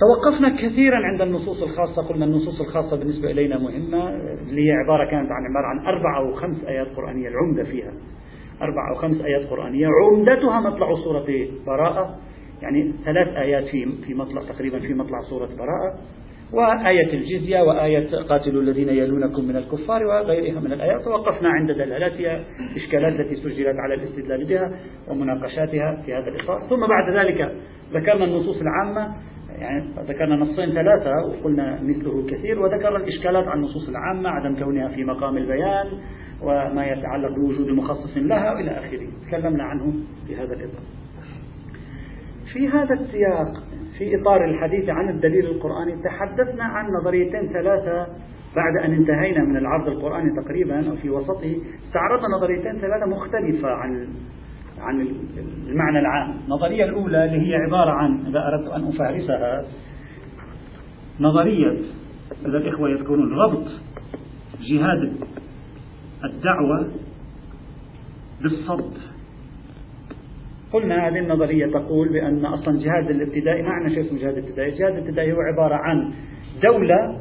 توقفنا 0.00 0.48
كثيرا 0.48 0.96
عند 0.96 1.22
النصوص 1.22 1.62
الخاصة 1.62 2.02
قلنا 2.08 2.24
النصوص 2.24 2.60
الخاصة 2.60 2.96
بالنسبة 2.96 3.30
إلينا 3.30 3.58
مهمة 3.58 4.08
اللي 4.48 4.68
هي 4.68 4.72
عبارة 4.72 5.10
كانت 5.10 5.30
عن 5.30 5.44
عبارة 5.50 5.66
عن 5.66 5.86
أربع 5.86 6.18
أو 6.18 6.32
خمس 6.32 6.64
آيات 6.64 6.86
قرآنية 6.96 7.28
العمدة 7.28 7.64
فيها. 7.64 7.92
أربع 8.62 8.90
أو 8.90 8.94
خمس 8.94 9.20
آيات 9.20 9.46
قرآنية 9.46 9.86
عمدتها 9.86 10.60
مطلع 10.60 10.94
سورة 11.04 11.26
براءة 11.66 12.18
يعني 12.62 12.92
ثلاث 13.04 13.28
آيات 13.28 13.64
في 13.64 13.86
في 14.06 14.14
مطلع 14.14 14.42
تقريبا 14.42 14.78
في 14.78 14.94
مطلع 14.94 15.20
سورة 15.30 15.46
براءة 15.46 15.98
وآية 16.52 17.12
الجزية 17.12 17.62
وآية 17.62 18.16
قاتلوا 18.28 18.62
الذين 18.62 18.88
يلونكم 18.88 19.44
من 19.44 19.56
الكفار 19.56 20.06
وغيرها 20.06 20.60
من 20.60 20.72
الآيات. 20.72 21.06
ووقفنا 21.06 21.48
عند 21.48 21.70
دلالاتها 21.70 22.44
إشكالات 22.76 23.20
التي 23.20 23.36
سجلت 23.36 23.76
على 23.78 23.94
الاستدلال 23.94 24.44
بها 24.44 24.78
ومناقشاتها 25.08 26.02
في 26.06 26.14
هذا 26.14 26.28
الإطار. 26.28 26.66
ثم 26.68 26.86
بعد 26.86 27.16
ذلك 27.16 27.56
ذكرنا 27.92 28.24
النصوص 28.24 28.60
العامة. 28.60 29.14
يعني 29.60 29.84
ذكرنا 30.08 30.36
نصين 30.36 30.72
ثلاثة 30.72 31.10
وقلنا 31.28 31.78
مثله 31.82 32.26
كثير 32.30 32.60
وذكرنا 32.60 32.96
الإشكالات 32.96 33.48
على 33.48 33.54
النصوص 33.54 33.88
العامة 33.88 34.28
عدم 34.28 34.56
كونها 34.56 34.88
في 34.88 35.04
مقام 35.04 35.36
البيان 35.36 35.86
وما 36.42 36.86
يتعلق 36.86 37.34
بوجود 37.34 37.68
مخصص 37.68 38.16
لها 38.16 38.52
وإلى 38.52 38.70
آخره. 38.70 39.08
تكلمنا 39.28 39.64
عنه 39.64 39.92
في 40.26 40.36
هذا 40.36 40.54
الإطار. 40.54 40.82
في 42.52 42.68
هذا 42.68 42.94
السياق 42.94 43.62
في 43.98 44.20
إطار 44.20 44.44
الحديث 44.44 44.88
عن 44.88 45.08
الدليل 45.08 45.46
القرآني 45.46 46.02
تحدثنا 46.02 46.64
عن 46.64 46.86
نظريتين 47.00 47.48
ثلاثة 47.52 48.06
بعد 48.56 48.84
أن 48.84 48.92
انتهينا 48.92 49.44
من 49.44 49.56
العرض 49.56 49.88
القرآني 49.88 50.42
تقريبا 50.42 50.92
وفي 50.92 51.10
وسطه 51.10 51.56
استعرضنا 51.86 52.36
نظريتين 52.36 52.78
ثلاثة 52.78 53.06
مختلفة 53.06 53.68
عن 53.68 54.08
عن 54.80 55.08
المعنى 55.68 55.98
العام. 55.98 56.34
النظرية 56.44 56.84
الأولى 56.84 57.24
اللي 57.24 57.48
هي 57.48 57.54
عبارة 57.54 57.90
عن 57.90 58.26
إذا 58.26 58.46
أردت 58.48 58.68
أن 58.68 58.88
أفهرسها 58.88 59.64
نظرية 61.20 61.78
إذا 62.46 62.58
الإخوة 62.58 62.90
يذكرون 62.90 63.32
ربط 63.32 63.66
جهاد 64.60 65.12
الدعوة 66.24 66.88
بالصد. 68.42 68.94
قلنا 70.72 71.08
هذه 71.08 71.18
النظرية 71.18 71.66
تقول 71.66 72.08
بأن 72.08 72.46
أصلا 72.46 72.78
جهاد 72.78 73.10
الابتدائي 73.10 73.62
ما 73.62 73.70
عندنا 73.70 73.94
شيء 73.94 74.06
اسمه 74.06 74.18
جهاد 74.18 74.38
ابتدائي، 74.38 74.72
الجهاد 74.72 74.92
الابتدائي 74.92 75.32
هو 75.32 75.40
عبارة 75.40 75.74
عن 75.74 76.12
دولة 76.62 77.20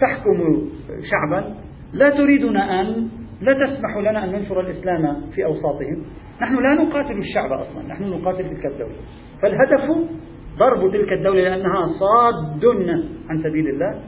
تحكم 0.00 0.68
شعبا 1.10 1.54
لا 1.92 2.10
تريدنا 2.10 2.80
أن 2.80 3.08
لا 3.40 3.52
تسمح 3.52 3.96
لنا 3.96 4.24
أن 4.24 4.32
ننشر 4.32 4.60
الإسلام 4.60 5.20
في 5.34 5.44
أوساطهم. 5.44 6.02
نحن 6.42 6.62
لا 6.62 6.74
نقاتل 6.74 7.18
الشعب 7.18 7.52
أصلا 7.52 7.82
نحن 7.88 8.04
نقاتل 8.04 8.44
تلك 8.44 8.66
الدولة. 8.66 8.94
فالهدف 9.42 9.84
ضرب 10.58 10.92
تلك 10.92 11.12
الدولة 11.12 11.40
لأنها 11.40 11.86
صاد 12.00 12.64
عن 13.30 13.42
سبيل 13.42 13.68
الله 13.68 14.00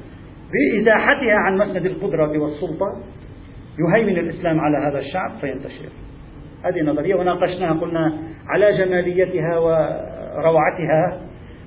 بإزاحتها 0.52 1.34
عن 1.34 1.58
مسند 1.58 1.86
القدرة 1.86 2.38
والسلطة 2.38 2.86
يهيمن 3.78 4.18
الإسلام 4.18 4.60
على 4.60 4.78
هذا 4.78 4.98
الشعب 4.98 5.30
فينتشر. 5.40 5.88
هذه 6.64 6.80
نظرية 6.80 7.14
وناقشناها 7.14 7.80
قلنا 7.80 8.18
على 8.48 8.78
جماليتها 8.78 9.58
وروعتها 9.58 11.20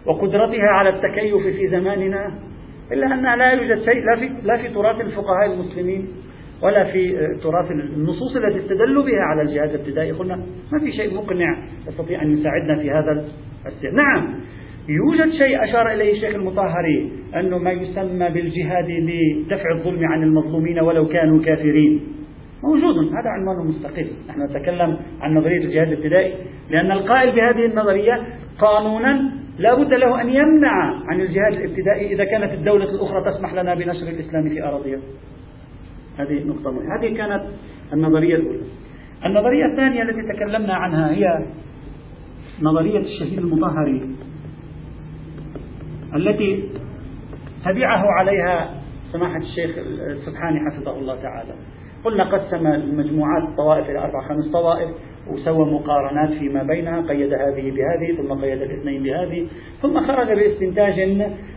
وقدرتها 0.06 0.68
على 0.68 0.90
التكيف 0.90 1.44
في 1.44 1.68
زماننا 1.68 2.40
إلا 2.92 3.14
أنها 3.14 3.36
لا 3.36 3.52
يوجد 3.52 3.86
شيء 3.86 4.04
لا 4.06 4.20
في, 4.20 4.48
لا 4.48 4.58
في 4.58 4.68
تراث 4.68 5.02
الفقهاء 5.02 5.54
المسلمين. 5.54 6.08
ولا 6.62 6.84
في 6.84 7.18
تراث 7.44 7.72
النصوص 7.72 8.36
التي 8.36 8.60
استدلوا 8.60 9.04
بها 9.04 9.22
على 9.22 9.42
الجهاد 9.42 9.70
الابتدائي. 9.70 10.12
قلنا 10.12 10.36
ما 10.74 10.80
في 10.80 10.92
شيء 10.92 11.14
مقنع 11.14 11.58
يستطيع 11.88 12.22
أن 12.22 12.32
يساعدنا 12.32 12.76
في 12.76 12.92
هذا 12.92 13.26
السير 13.66 13.92
نعم 13.92 14.36
يوجد 14.90 15.32
شيء 15.34 15.64
أشار 15.64 15.94
إليه 15.94 16.14
الشيخ 16.14 16.36
المطهري 16.36 17.12
أنه 17.36 17.58
ما 17.58 17.72
يسمى 17.72 18.30
بالجهاد 18.30 18.90
لدفع 18.90 19.72
الظلم 19.78 20.06
عن 20.06 20.24
المظلومين 20.24 20.80
ولو 20.80 21.08
كانوا 21.08 21.44
كافرين. 21.44 22.02
موجود 22.64 22.96
هذا 23.08 23.30
عنوان 23.30 23.68
مستقل. 23.68 24.08
نحن 24.30 24.42
نتكلم 24.42 24.98
عن 25.22 25.34
نظرية 25.34 25.58
الجهاد 25.58 25.88
الابتدائي 25.88 26.34
لأن 26.70 26.92
القائل 26.92 27.36
بهذه 27.36 27.66
النظرية 27.66 28.26
قانونا 28.60 29.32
لا 29.60 29.76
بد 29.76 29.94
له 29.94 30.22
أن 30.22 30.30
يمنع 30.30 30.94
عن 31.08 31.22
الجهاد 31.22 31.54
الابتدائي 31.54 32.14
إذا 32.14 32.24
كانت 32.24 32.54
الدولة 32.54 32.86
الأخرى 32.86 33.32
تسمح 33.32 33.54
لنا 33.54 33.76
بنشر 33.76 34.08
الإسلام 34.08 34.50
في 34.50 34.64
أراضيها. 34.64 35.00
هذه 36.18 36.44
نقطة 36.44 36.72
مهمة. 36.72 36.96
هذه 37.00 37.18
كانت 37.18 37.44
النظرية 37.94 38.36
الأولى. 38.36 38.64
النظرية 39.26 39.66
الثانية 39.66 40.02
التي 40.02 40.34
تكلمنا 40.34 40.74
عنها 40.74 41.12
هي 41.12 41.46
نظرية 42.62 43.00
الشهيد 43.00 43.40
المطهري 43.40 44.16
التي 46.16 46.70
تبعه 47.66 48.04
عليها 48.20 48.70
سماحة 49.12 49.38
الشيخ 49.38 49.78
السبحاني 50.12 50.60
حفظه 50.72 51.00
الله 51.00 51.16
تعالى. 51.16 51.54
قلنا 52.04 52.24
قسم 52.24 52.68
المجموعات 52.68 53.44
الطوائف 53.44 53.90
إلى 53.90 54.00
أربع 54.00 54.28
خمس 54.28 54.52
طوائف. 54.52 54.90
وسوى 55.30 55.66
مقارنات 55.66 56.30
فيما 56.30 56.64
بينها 56.64 57.02
قيد 57.02 57.34
هذه 57.34 57.72
بهذه 57.72 58.18
ثم 58.18 58.34
قيد 58.34 58.62
الاثنين 58.62 59.04
بهذه 59.04 59.48
ثم 59.82 60.00
خرج 60.08 60.28
باستنتاج 60.28 61.00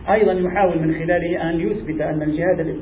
أيضا 0.09 0.33
يحاول 0.33 0.79
من 0.79 0.93
خلاله 0.93 1.49
أن 1.49 1.59
يثبت 1.59 2.01
أن 2.01 2.21
الجهاد 2.21 2.75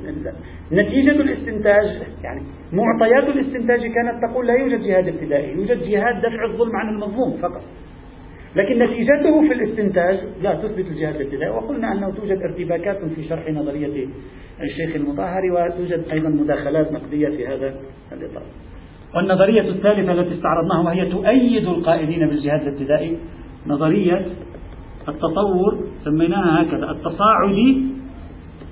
نتيجة 0.71 1.11
الاستنتاج 1.11 2.01
يعني 2.23 2.41
معطيات 2.73 3.23
الاستنتاج 3.23 3.79
كانت 3.79 4.31
تقول 4.31 4.47
لا 4.47 4.53
يوجد 4.53 4.81
جهاد 4.81 5.07
ابتدائي 5.07 5.51
يوجد 5.51 5.83
جهاد 5.83 6.17
دفع 6.21 6.45
الظلم 6.45 6.75
عن 6.75 6.89
المظلوم 6.89 7.37
فقط. 7.41 7.61
لكن 8.55 8.79
نتيجته 8.79 9.47
في 9.47 9.53
الاستنتاج 9.53 10.19
لا 10.41 10.55
تثبت 10.55 10.87
الجهاد 10.87 11.15
الابتدائي 11.15 11.49
وقلنا 11.49 11.91
أنه 11.91 12.11
توجد 12.11 12.41
ارتباكات 12.41 13.05
في 13.15 13.23
شرح 13.23 13.49
نظرية 13.49 14.07
الشيخ 14.61 14.95
المطهري 14.95 15.51
وتوجد 15.51 16.03
أيضا 16.11 16.29
مداخلات 16.29 16.91
نقدية 16.91 17.27
في 17.27 17.47
هذا 17.47 17.75
الإطار. 18.11 18.43
والنظرية 19.15 19.61
الثالثة 19.61 20.11
التي 20.11 20.33
استعرضناها 20.33 20.79
وهي 20.85 21.05
تؤيد 21.05 21.67
القائدين 21.67 22.27
بالجهاد 22.27 22.61
الابتدائي 22.61 23.17
نظرية 23.67 24.25
التطور 25.07 25.79
سميناها 26.03 26.61
هكذا 26.63 26.91
التصاعدي 26.91 27.83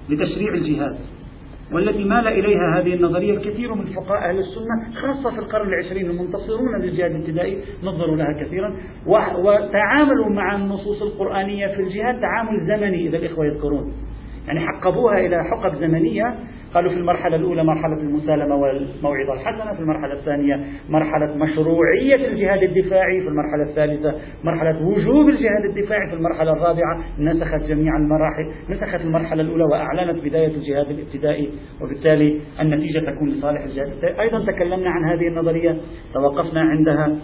لتشريع 0.10 0.54
الجهاد 0.54 0.98
والتي 1.72 2.04
مال 2.04 2.28
إليها 2.28 2.80
هذه 2.80 2.94
النظرية 2.94 3.34
الكثير 3.38 3.74
من 3.74 3.86
فقهاء 3.86 4.30
أهل 4.30 4.40
السنة 4.40 5.02
خاصة 5.02 5.32
في 5.36 5.40
القرن 5.40 5.68
العشرين 5.68 6.10
المنتصرون 6.10 6.82
للجهاد 6.82 7.12
الابتدائي 7.12 7.58
نظروا 7.84 8.16
لها 8.16 8.44
كثيرا 8.44 8.76
وتعاملوا 9.38 10.30
مع 10.30 10.56
النصوص 10.56 11.02
القرآنية 11.02 11.68
في 11.68 11.82
الجهاد 11.82 12.22
تعامل 12.22 12.68
زمني 12.68 13.08
إذا 13.08 13.18
الإخوة 13.18 13.46
يذكرون 13.46 13.94
يعني 14.48 14.60
حقبوها 14.60 15.18
إلى 15.18 15.44
حقب 15.44 15.76
زمنية 15.76 16.36
قالوا 16.76 16.92
في 16.92 16.98
المرحلة 16.98 17.36
الأولى 17.36 17.64
مرحلة 17.64 17.94
المسالمة 17.94 18.56
والموعظة 18.56 19.34
الحسنة 19.34 19.74
في 19.74 19.80
المرحلة 19.80 20.14
الثانية 20.14 20.66
مرحلة 20.90 21.36
مشروعية 21.36 22.28
الجهاد 22.28 22.64
الدفاعي 22.64 23.22
في 23.22 23.28
المرحلة 23.28 23.64
الثالثة 23.70 24.16
مرحلة 24.44 24.88
وجوب 24.88 25.30
الجهاد 25.30 25.66
الدفاعي 25.66 26.10
في 26.10 26.14
المرحلة 26.16 26.52
الرابعة 26.54 27.04
نسخت 27.20 27.70
جميع 27.70 27.98
المراحل 27.98 28.52
نسخت 28.70 29.02
المرحلة 29.02 29.42
الأولى 29.42 29.64
وأعلنت 29.64 30.26
بداية 30.26 30.56
الجهاد 30.56 30.90
الابتدائي 30.90 31.50
وبالتالي 31.82 32.42
النتيجة 32.62 33.00
تكون 33.00 33.30
لصالح 33.30 33.64
الجهاد 33.64 34.20
أيضا 34.20 34.46
تكلمنا 34.46 34.90
عن 34.90 35.04
هذه 35.04 35.28
النظرية 35.28 35.78
توقفنا 36.14 36.62
عندها 36.62 37.16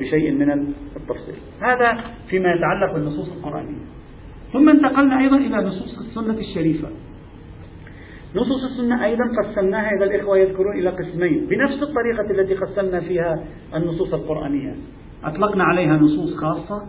بشيء 0.00 0.32
من 0.32 0.50
التفصيل. 0.96 1.34
هذا 1.62 2.00
فيما 2.30 2.48
يتعلق 2.54 2.94
بالنصوص 2.94 3.36
القرآنية. 3.36 3.84
ثم 4.52 4.68
انتقلنا 4.68 5.20
أيضا 5.20 5.36
إلى 5.36 5.56
نصوص 5.56 5.98
السنة 5.98 6.38
الشريفة. 6.38 6.88
نصوص 8.34 8.64
السنة 8.64 9.04
أيضا 9.04 9.24
قسمناها 9.42 9.90
إذا 9.96 10.04
الإخوة 10.04 10.38
يذكرون 10.38 10.78
إلى 10.78 10.90
قسمين. 10.90 11.46
بنفس 11.46 11.82
الطريقة 11.82 12.30
التي 12.30 12.54
قسمنا 12.54 13.00
فيها 13.00 13.44
النصوص 13.74 14.14
القرآنية. 14.14 14.74
أطلقنا 15.24 15.64
عليها 15.64 15.96
نصوص 15.96 16.34
خاصة. 16.36 16.82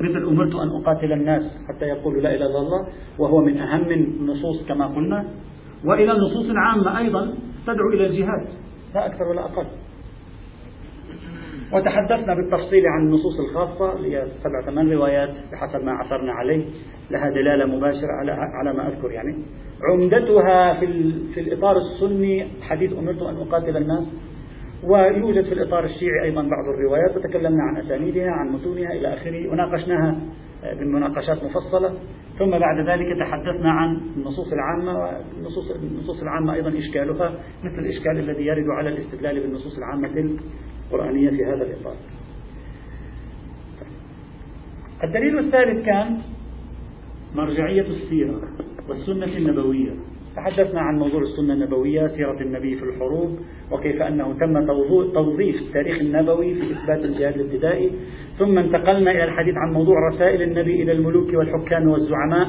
مثل 0.00 0.28
أمرت 0.28 0.54
أن 0.54 0.68
أقاتل 0.82 1.12
الناس 1.12 1.42
حتى 1.68 1.84
يقولوا 1.84 2.20
لا 2.20 2.34
إله 2.34 2.46
إلا 2.46 2.58
الله 2.58 2.88
وهو 3.18 3.40
من 3.40 3.58
أهم 3.58 3.90
النصوص 3.90 4.66
كما 4.68 4.86
قلنا. 4.86 5.24
وإلى 5.84 6.12
النصوص 6.12 6.50
العامة 6.50 6.98
أيضا 6.98 7.34
تدعو 7.66 7.88
إلى 7.94 8.06
الجهاد. 8.06 8.48
لا 8.94 9.06
أكثر 9.06 9.24
ولا 9.24 9.40
أقل. 9.40 9.66
وتحدثنا 11.72 12.34
بالتفصيل 12.34 12.86
عن 12.86 13.06
النصوص 13.06 13.40
الخاصة 13.40 14.04
هي 14.04 14.26
سبع 14.44 14.62
ثمان 14.66 14.92
روايات 14.92 15.30
بحسب 15.52 15.84
ما 15.84 15.92
عثرنا 15.92 16.32
عليه. 16.32 16.64
لها 17.10 17.30
دلالة 17.30 17.66
مباشرة 17.66 18.12
على 18.20 18.32
على 18.32 18.72
ما 18.72 18.88
أذكر 18.88 19.10
يعني. 19.10 19.36
عمدتها 19.92 20.80
في, 20.80 21.12
في 21.34 21.40
الإطار 21.40 21.76
السني 21.76 22.46
حديث 22.62 22.92
أمرت 22.98 23.22
أن 23.22 23.36
أقاتل 23.36 23.76
الناس. 23.76 24.04
ويوجد 24.84 25.44
في 25.44 25.52
الإطار 25.52 25.84
الشيعي 25.84 26.22
أيضا 26.22 26.42
بعض 26.42 26.64
الروايات. 26.74 27.16
وتكلمنا 27.16 27.62
عن 27.62 27.76
أسانيدها 27.76 28.30
عن 28.30 28.48
متونها 28.48 28.92
إلى 28.92 29.14
آخره. 29.14 29.52
وناقشناها 29.52 30.16
بمناقشات 30.80 31.44
مفصلة. 31.44 31.94
ثم 32.38 32.50
بعد 32.50 32.88
ذلك 32.88 33.18
تحدثنا 33.18 33.70
عن 33.70 34.00
النصوص 34.16 34.52
العامة 34.52 34.98
والنصوص 34.98 35.70
النصوص 35.70 36.22
العامة 36.22 36.54
أيضا 36.54 36.78
إشكالها 36.78 37.32
مثل 37.64 37.78
الإشكال 37.78 38.18
الذي 38.18 38.46
يرد 38.46 38.66
على 38.68 38.88
الاستدلال 38.88 39.40
بالنصوص 39.40 39.78
العامة 39.78 40.38
القرآنية 40.92 41.30
في 41.30 41.44
هذا 41.44 41.64
الإطار. 41.64 41.96
الدليل 45.04 45.38
الثالث 45.38 45.86
كان 45.86 46.18
مرجعية 47.34 47.86
السيرة 47.86 48.40
والسنة 48.88 49.36
النبوية. 49.36 49.94
تحدثنا 50.36 50.80
عن 50.80 50.98
موضوع 50.98 51.22
السنة 51.22 51.54
النبوية 51.54 52.08
سيرة 52.08 52.40
النبي 52.40 52.76
في 52.76 52.84
الحروب 52.84 53.38
وكيف 53.70 54.02
أنه 54.02 54.32
تم 54.40 54.66
توظيف 55.14 55.56
التاريخ 55.62 56.00
النبوي 56.00 56.54
في 56.54 56.72
إثبات 56.72 57.04
الجهاد 57.04 57.34
الابتدائي 57.34 57.90
ثم 58.38 58.58
انتقلنا 58.58 59.10
إلى 59.10 59.24
الحديث 59.24 59.54
عن 59.56 59.72
موضوع 59.72 60.08
رسائل 60.14 60.42
النبي 60.42 60.82
إلى 60.82 60.92
الملوك 60.92 61.34
والحكام 61.34 61.88
والزعماء. 61.88 62.48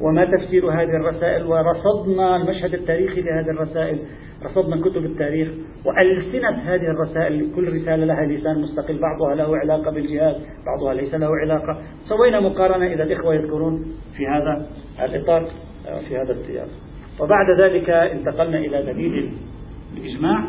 وما 0.00 0.24
تفسير 0.24 0.70
هذه 0.70 0.96
الرسائل 0.96 1.46
ورصدنا 1.46 2.36
المشهد 2.36 2.74
التاريخي 2.74 3.20
لهذه 3.20 3.50
الرسائل 3.50 3.98
رصدنا 4.44 4.80
كتب 4.80 5.04
التاريخ 5.04 5.48
وألسنة 5.84 6.48
هذه 6.50 6.90
الرسائل 6.90 7.50
كل 7.56 7.72
رسالة 7.72 8.04
لها 8.04 8.26
لسان 8.26 8.62
مستقل 8.62 8.98
بعضها 8.98 9.34
له 9.34 9.56
علاقة 9.56 9.90
بالجهاد 9.90 10.36
بعضها 10.66 10.94
ليس 10.94 11.14
له 11.14 11.28
علاقة. 11.36 11.82
سوينا 12.08 12.40
مقارنة 12.40 12.86
إذا 12.86 13.02
الإخوة 13.02 13.34
يذكرون 13.34 13.84
في 14.16 14.26
هذا 14.26 14.66
الإطار 15.02 15.50
في 16.08 16.16
هذا 16.16 16.32
السياق 16.32 16.68
وبعد 17.20 17.60
ذلك 17.60 17.90
انتقلنا 17.90 18.58
إلى 18.58 18.92
دليل 18.92 19.32
الإجماع. 19.96 20.48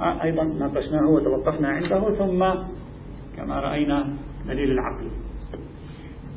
أيضا 0.00 0.44
ناقشناه 0.44 1.10
وتوقفنا 1.10 1.68
عنده 1.68 2.14
ثم 2.14 2.44
كما 3.36 3.60
رأينا 3.60 4.06
دليل 4.46 4.70
العقل. 4.70 5.06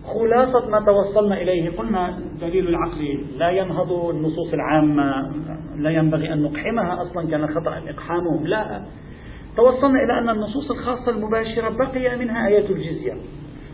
خلاصة 0.08 0.70
ما 0.70 0.80
توصلنا 0.86 1.42
إليه. 1.42 1.78
قلنا 1.78 2.20
دليل 2.42 2.68
العقل 2.68 3.26
لا 3.38 3.50
ينهض 3.50 3.92
النصوص 3.92 4.54
العامة 4.54 5.32
لا 5.76 5.90
ينبغي 5.90 6.34
أن 6.34 6.42
نقحمها 6.42 7.02
أصلا 7.02 7.30
كان 7.32 7.48
خطأ 7.48 7.82
إقحامهم 7.90 8.48
لا. 8.48 8.82
توصلنا 9.58 10.04
إلى 10.04 10.20
أن 10.20 10.30
النصوص 10.30 10.72
الخاصة 10.72 11.12
المباشرة 11.12 11.70
بقي 11.70 12.18
منها 12.18 12.48
آية 12.48 12.70
الجزية. 12.70 13.14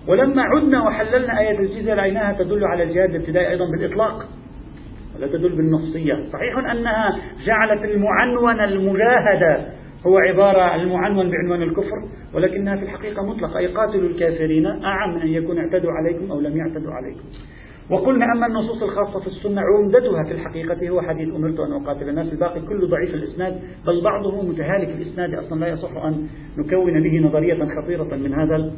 ولما 0.08 0.42
عدنا 0.44 0.84
وحللنا 0.84 1.40
آية 1.40 1.60
الجزية 1.60 1.94
رأيناها 1.94 2.34
تدل 2.34 2.66
على 2.66 2.84
الجهاد 2.84 3.10
الابتدائي 3.10 3.50
أيضا 3.50 3.66
بالإطلاق 3.72 4.26
ولا 5.16 5.28
تدل 5.28 5.50
بالنصية. 5.50 6.14
صحيح 6.14 6.58
أنها 6.72 7.20
جعلت 7.46 7.84
المعنون 7.84 8.60
المجاهدة 8.60 9.66
هو 10.08 10.18
عبارة 10.18 10.76
المعنون 10.76 11.32
بعنوان 11.32 11.62
الكفر 11.62 12.08
ولكنها 12.34 12.76
في 12.76 12.84
الحقيقة 12.84 13.26
مطلقة. 13.26 13.58
أي 13.58 13.68
قاتلوا 13.68 14.10
الكافرين 14.10 14.66
أعم 14.66 15.16
من 15.16 15.22
أن 15.22 15.28
يكون 15.28 15.58
اعتدوا 15.58 15.92
عليكم 15.92 16.32
أو 16.32 16.40
لم 16.40 16.58
يعتدوا 16.58 16.92
عليكم. 16.94 17.24
وقلنا 17.90 18.26
أما 18.26 18.48
النصوص 18.48 18.84
الخاصة 18.84 19.20
في 19.20 19.28
السنة 19.28 19.62
عمدتها 19.62 20.24
في 20.24 20.32
الحقيقة 20.32 20.90
هو 20.90 21.02
حديث 21.02 21.36
أمرت 21.36 21.60
أن 21.60 21.72
أقاتل 21.72 22.10
الناس. 22.10 22.34
الباقي 22.34 22.62
كله 22.62 22.88
ضعيف 22.88 23.14
الإسناد 23.14 23.60
بل 23.88 24.02
بعضه 24.04 24.42
متهالك 24.42 24.90
الإسناد 24.90 25.34
أصلا 25.34 25.60
لا 25.60 25.68
يصح 25.68 25.98
أن 25.98 26.28
نكون 26.58 27.04
به 27.04 27.20
نظرية 27.20 27.66
خطيرة 27.82 28.16
من 28.16 28.34
هذا 28.34 28.72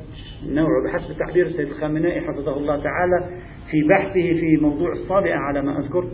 النوع. 0.44 0.70
بحسب 0.86 1.18
تعبير 1.20 1.46
السيد 1.46 1.68
الخامنائي 1.68 2.22
حفظه 2.22 2.58
الله 2.58 2.76
تعالى 2.84 3.30
في 3.72 3.88
بحثه 3.90 4.34
في 4.34 4.58
موضوع 4.62 4.92
الصابئة 4.92 5.36
على 5.36 5.62
ما 5.62 5.80
أذكر. 5.80 6.06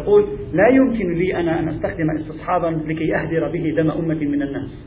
يقول 0.00 0.26
لا 0.52 0.68
يمكن 0.68 1.12
لي 1.12 1.36
أنا 1.36 1.58
أن 1.58 1.68
أستخدم 1.68 2.10
استصحابا 2.10 2.66
لكي 2.86 3.16
أهدر 3.16 3.48
به 3.52 3.74
دم 3.76 3.90
أمة 3.90 4.14
من 4.14 4.42
الناس. 4.42 4.86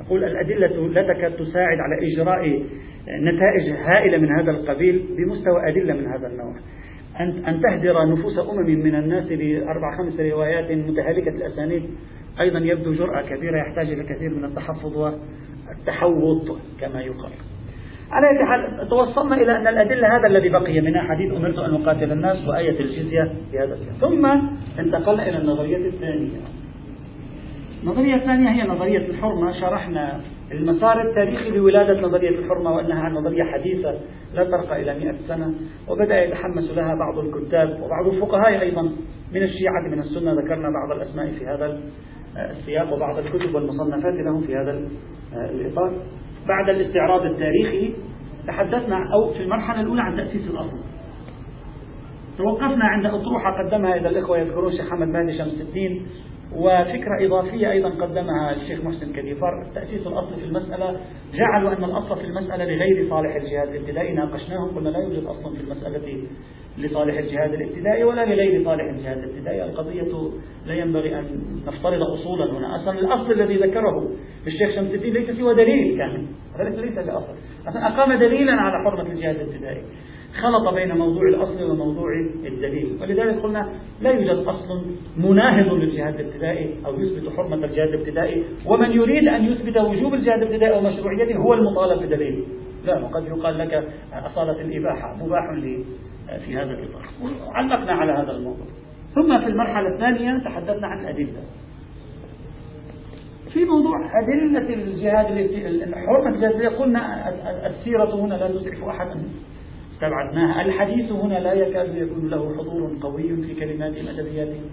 يقول 0.00 0.24
الأدلة 0.24 0.88
لا 0.88 1.02
تكاد 1.02 1.32
تساعد 1.32 1.78
على 1.78 2.12
إجراء 2.12 2.62
نتائج 3.08 3.70
هائلة 3.84 4.18
من 4.18 4.28
هذا 4.38 4.50
القبيل 4.50 5.04
بمستوى 5.18 5.68
أدلة 5.68 5.94
من 5.94 6.06
هذا 6.06 6.26
النوع. 6.26 6.54
أن 7.20 7.44
أن 7.44 7.60
تهدر 7.60 8.12
نفوس 8.12 8.38
أمم 8.38 8.66
من 8.66 8.94
الناس 8.94 9.28
بأربع 9.28 9.96
خمس 9.98 10.20
روايات 10.20 10.72
متهالكة 10.72 11.30
الأسانيد. 11.30 11.82
أيضا 12.40 12.58
يبدو 12.58 12.92
جرأة 12.92 13.22
كبيرة 13.22 13.58
يحتاج 13.58 13.90
إلى 13.90 14.14
كثير 14.14 14.30
من 14.30 14.44
التحفظ 14.44 14.96
والتحوط 14.96 16.58
كما 16.80 17.00
يقال. 17.00 17.32
على 18.10 18.26
أي 18.28 18.46
حال 18.46 18.88
توصلنا 18.88 19.36
إلى 19.36 19.56
أن 19.56 19.66
الأدلة 19.66 20.16
هذا 20.16 20.26
الذي 20.26 20.48
بقي 20.48 20.80
منها 20.80 21.02
حديث 21.02 21.32
أمرت 21.32 21.58
أن 21.58 21.74
أقاتل 21.74 22.12
الناس 22.12 22.48
وآية 22.48 22.80
الجزية 22.80 23.32
في 23.50 23.58
هذا 23.58 23.74
السياق. 23.74 23.94
ثم 24.00 24.26
انتقلنا 24.78 25.28
إلى 25.28 25.38
النظرية 25.38 25.76
الثانية. 25.76 26.40
النظرية 27.82 28.14
الثانية 28.14 28.50
هي 28.50 28.68
نظرية 28.68 28.98
الحرمة. 28.98 29.52
شرحنا 29.52 30.20
المسار 30.52 31.08
التاريخي 31.08 31.50
لولادة 31.50 32.00
نظرية 32.00 32.28
الحرمة 32.28 32.70
وأنها 32.70 33.08
نظرية 33.08 33.44
حديثة 33.44 33.94
لا 34.34 34.44
ترقى 34.44 34.82
إلى 34.82 34.98
مئة 34.98 35.16
سنة 35.28 35.54
وبدأ 35.88 36.24
يتحمس 36.24 36.70
لها 36.70 36.94
بعض 36.94 37.18
الكتاب 37.18 37.80
وبعض 37.82 38.06
الفقهاء 38.06 38.60
أيضا. 38.60 38.82
من 39.32 39.42
الشيعة 39.42 39.82
من 39.92 39.98
السنة 39.98 40.32
ذكرنا 40.32 40.68
بعض 40.70 40.96
الأسماء 40.96 41.26
في 41.26 41.46
هذا 41.46 41.80
السياق 42.50 42.92
وبعض 42.92 43.18
الكتب 43.18 43.54
والمصنفات 43.54 44.14
لهم 44.14 44.40
في 44.40 44.56
هذا 44.56 44.88
الإطار. 45.34 45.92
بعد 46.46 46.68
الاستعراض 46.68 47.22
التاريخي 47.22 47.94
تحدثنا 48.46 48.96
أو 49.14 49.34
في 49.34 49.42
المرحلة 49.42 49.80
الأولى 49.80 50.02
عن 50.02 50.16
تأسيس 50.16 50.50
الأصل 50.50 50.78
توقفنا 52.38 52.84
عند 52.84 53.06
أطروحة 53.06 53.62
قدمها 53.62 53.96
إذا 53.96 54.08
الإخوة 54.08 54.38
يذكرون 54.38 54.72
الشيخ 54.72 54.86
محمد 54.86 55.08
مهدي 55.08 55.38
شمس 55.38 55.60
الدين 55.60 56.06
وفكرة 56.56 57.26
إضافية 57.26 57.70
أيضا 57.70 57.88
قدمها 57.88 58.52
الشيخ 58.52 58.84
محسن 58.84 59.12
كديفار 59.12 59.70
تأسيس 59.74 60.06
الأصل 60.06 60.34
في 60.40 60.44
المسألة 60.44 61.00
جعلوا 61.34 61.72
أن 61.72 61.84
الأصل 61.84 62.16
في 62.16 62.24
المسألة 62.24 62.64
لغير 62.64 63.10
صالح 63.10 63.34
الجهاد 63.34 63.68
الابتدائي 63.68 64.14
ناقشناهم 64.14 64.76
قلنا 64.76 64.88
لا 64.88 64.98
يوجد 64.98 65.24
أصل 65.24 65.56
في 65.56 65.62
المسألة 65.62 66.22
لصالح 66.78 67.18
الجهاد 67.18 67.54
الابتدائي 67.54 68.04
ولا 68.04 68.24
لغير 68.24 68.64
صالح 68.64 68.84
الجهاد 68.84 69.18
الابتدائي. 69.18 69.64
القضية 69.64 70.30
لا 70.66 70.74
ينبغي 70.74 71.18
أن 71.18 71.24
نفترض 71.66 72.02
أصولا 72.02 72.58
هنا. 72.58 72.76
أصلا 72.76 72.98
الأصل 72.98 73.32
الذي 73.32 73.56
ذكره 73.56 74.10
الشيخ 74.46 74.74
شمس 74.74 74.94
الدين 74.94 75.12
ليس 75.12 75.30
سوى 75.30 75.54
دليل 75.54 75.98
كامل 75.98 76.26
هذا 76.58 76.80
ليس 76.80 76.94
بأصل. 76.94 77.34
أصلا 77.68 77.86
أقام 77.86 78.12
دليلا 78.12 78.52
على 78.52 78.84
حرمة 78.84 79.12
الجهاد 79.12 79.36
الابتدائي. 79.36 79.82
خلط 80.42 80.74
بين 80.74 80.96
موضوع 80.96 81.22
الأصل 81.22 81.70
وموضوع 81.70 82.08
الدليل. 82.46 82.98
ولذلك 83.00 83.42
قلنا 83.42 83.72
لا 84.00 84.10
يوجد 84.10 84.46
أصل 84.46 84.84
مناهض 85.16 85.72
للجهاد 85.72 86.20
الابتدائي 86.20 86.74
أو 86.86 87.00
يثبت 87.00 87.32
حرمة 87.36 87.56
الجهاد 87.66 87.88
الابتدائي. 87.88 88.44
ومن 88.66 88.90
يريد 88.90 89.28
أن 89.28 89.44
يثبت 89.44 89.76
وجوب 89.76 90.14
الجهاد 90.14 90.42
الابتدائي 90.42 90.74
أو 90.74 90.80
مشروعيته 90.80 91.36
هو 91.36 91.54
المطالب 91.54 92.02
بدليل. 92.02 92.44
لا 92.84 93.04
وقد 93.04 93.26
يقال 93.26 93.58
لك 93.58 93.88
أصالة 94.12 94.60
الإباحة 94.60 95.16
مباح 95.16 95.50
لي 95.54 95.84
في 96.46 96.56
هذا 96.56 96.70
الإطار. 96.70 97.04
علقنا 97.54 97.92
على 97.92 98.12
هذا 98.12 98.30
الموضوع. 98.30 98.66
ثم 99.14 99.38
في 99.38 99.46
المرحلة 99.46 99.94
الثانية 99.94 100.38
تحدثنا 100.44 100.86
عن 100.86 101.00
الأدلة. 101.00 101.42
في 103.52 103.64
موضوع 103.64 103.96
أدلة 104.22 104.74
الجهاد 104.74 105.26
حرمة 105.94 106.28
الجهاد 106.28 106.72
قلنا 106.74 107.28
السيرة 107.66 108.14
هنا 108.14 108.34
لا 108.34 108.48
تسعف 108.48 108.84
أحدا. 108.84 109.22
استبعدناها. 109.92 110.62
الحديث 110.62 111.12
هنا 111.12 111.38
لا 111.38 111.52
يكاد 111.52 111.96
يكون 111.96 112.28
له 112.28 112.56
حضور 112.58 112.98
قوي 113.02 113.36
في 113.36 113.54
كلماتهم 113.54 114.08
أدبياتهم. 114.08 114.64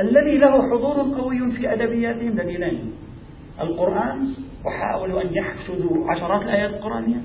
الذي 0.00 0.38
له 0.38 0.70
حضور 0.70 1.20
قوي 1.20 1.52
في 1.52 1.72
أدبياتهم 1.72 2.30
دليلين. 2.30 2.92
القرآن 3.60 4.28
وحاولوا 4.66 5.22
أن 5.22 5.34
يحشدوا 5.34 6.10
عشرات 6.10 6.42
الآيات 6.42 6.70
القرآنية 6.70 7.20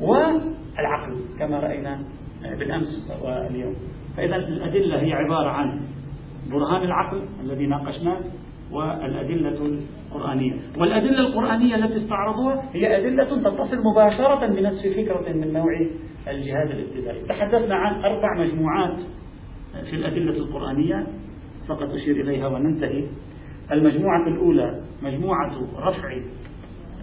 والعقل 0.00 1.16
كما 1.38 1.60
رأينا 1.60 1.98
بالأمس 2.58 3.10
واليوم. 3.22 3.74
فإذا 4.16 4.36
الأدلة 4.36 5.00
هي 5.00 5.12
عبارة 5.12 5.48
عن 5.48 5.80
برهان 6.50 6.82
العقل 6.82 7.22
الذي 7.44 7.66
ناقشناه 7.66 8.20
والأدلة 8.72 9.78
القرآنية. 10.12 10.54
والأدلة 10.76 11.20
القرآنية 11.20 11.74
التي 11.74 12.04
استعرضوها 12.04 12.64
هي 12.72 12.98
أدلة 12.98 13.24
تتصل 13.24 13.82
مباشرة 13.92 14.46
بنفس 14.46 14.86
فكرة 14.86 15.32
من 15.32 15.52
نوع 15.52 15.86
الجهاد 16.28 16.70
الابتدائي. 16.70 17.24
تحدثنا 17.28 17.74
عن 17.74 18.04
أربع 18.04 18.44
مجموعات 18.44 18.96
في 19.90 19.96
الأدلة 19.96 20.36
القرآنية 20.36 21.06
فقط 21.68 21.90
أشير 21.90 22.20
إليها 22.20 22.48
وننتهي. 22.48 23.04
المجموعة 23.72 24.28
الأولى 24.28 24.80
مجموعة 25.02 25.52
رفع 25.78 26.20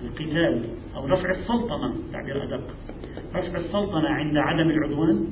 القتال 0.03 0.63
أو 0.95 1.05
رفع 1.05 1.31
السلطنة 1.31 1.95
تعبير 2.13 2.43
أدق. 2.43 2.63
رفع 3.35 3.57
السلطنة 3.57 4.09
عند 4.09 4.37
عدم 4.37 4.69
العدوان. 4.69 5.27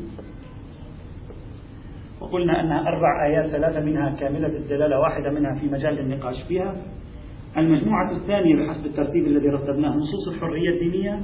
وقلنا 2.22 2.62
أنها 2.62 2.88
أربع 2.88 3.26
آيات 3.26 3.52
ثلاثة 3.52 3.80
منها 3.80 4.16
كاملة 4.20 4.48
الدلالة 4.48 5.00
واحدة 5.00 5.32
منها 5.32 5.56
في 5.60 5.68
مجال 5.68 6.00
النقاش 6.00 6.44
فيها. 6.48 6.76
المجموعة 7.58 8.12
الثانية 8.12 8.56
بحسب 8.56 8.86
الترتيب 8.86 9.28
الذي 9.28 9.50
رتبناه 9.50 9.90
نصوص 9.90 10.28
الحرية 10.28 10.70
الدينية. 10.70 11.20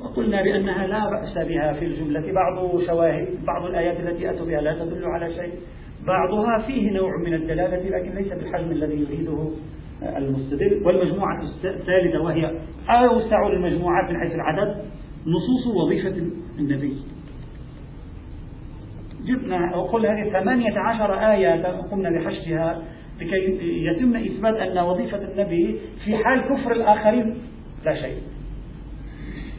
وقلنا 0.00 0.42
بأنها 0.42 0.86
لا 0.86 1.10
بأس 1.10 1.48
بها 1.48 1.72
في 1.72 1.84
الجملة 1.84 2.32
بعض 2.32 2.80
شواهد 2.86 3.28
بعض 3.46 3.64
الآيات 3.64 4.00
التي 4.00 4.30
أتوا 4.30 4.46
بها 4.46 4.60
لا 4.60 4.84
تدل 4.84 5.04
على 5.04 5.34
شيء. 5.34 5.52
بعضها 6.06 6.66
فيه 6.66 6.90
نوع 6.90 7.10
من 7.26 7.34
الدلالة 7.34 7.98
لكن 7.98 8.14
ليس 8.14 8.32
بالحجم 8.32 8.70
الذي 8.70 9.00
يريده 9.00 9.50
المستدل. 10.16 10.82
والمجموعة 10.86 11.42
الثالثة 11.64 12.22
وهي 12.22 12.54
أوسع 12.90 13.46
المجموعات 13.46 14.10
من 14.10 14.20
حيث 14.20 14.34
العدد 14.34 14.84
نصوص 15.26 15.76
وظيفة 15.76 16.14
النبي. 16.58 16.96
جبنا 19.28 19.76
وقل 19.76 20.06
هذه 20.06 20.30
ثمانية 20.30 20.78
عشر 20.78 21.14
آية 21.32 21.66
قمنا 21.90 22.10
بحشدها 22.10 22.82
لكي 23.20 23.58
يتم 23.86 24.16
إثبات 24.16 24.54
أن 24.56 24.78
وظيفة 24.78 25.22
النبي 25.32 25.80
في 26.04 26.16
حال 26.16 26.40
كفر 26.40 26.72
الآخرين 26.72 27.34
لا 27.84 27.94
شيء. 27.94 28.16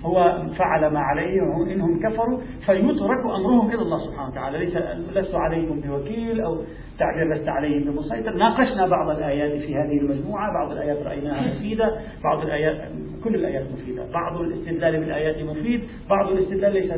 هو 0.06 0.44
فعل 0.58 0.94
ما 0.94 1.00
عليه 1.00 1.42
إنهم 1.74 2.00
كفروا 2.00 2.40
فيترك 2.66 3.26
أمرهم 3.26 3.70
إلى 3.70 3.82
الله 3.82 4.06
سبحانه 4.08 4.30
وتعالى. 4.30 4.58
ليس 4.58 4.78
لست 5.14 5.36
عليكم 5.36 5.80
بوكيل 5.80 6.42
أو 6.42 6.58
تعبير 7.00 7.36
لست 7.36 7.48
عليهم 7.48 7.84
بمسيطر. 7.84 8.36
ناقشنا 8.36 8.88
بعض 8.88 9.10
الآيات 9.10 9.52
في 9.52 9.76
هذه 9.76 9.98
المجموعة 9.98 10.54
بعض 10.54 10.72
الآيات 10.72 10.98
رأيناها 11.06 11.48
مفيدة 11.48 11.96
بعض 12.24 12.42
الآيات 12.42 12.82
كل 13.24 13.36
الآيات 13.36 13.66
مفيدة. 13.74 14.06
بعض 14.14 14.42
الاستدلال 14.42 15.00
بالآيات 15.00 15.44
مفيد 15.44 15.82
بعض 16.10 16.32
الاستدلال 16.32 16.74
ليس 16.74 16.92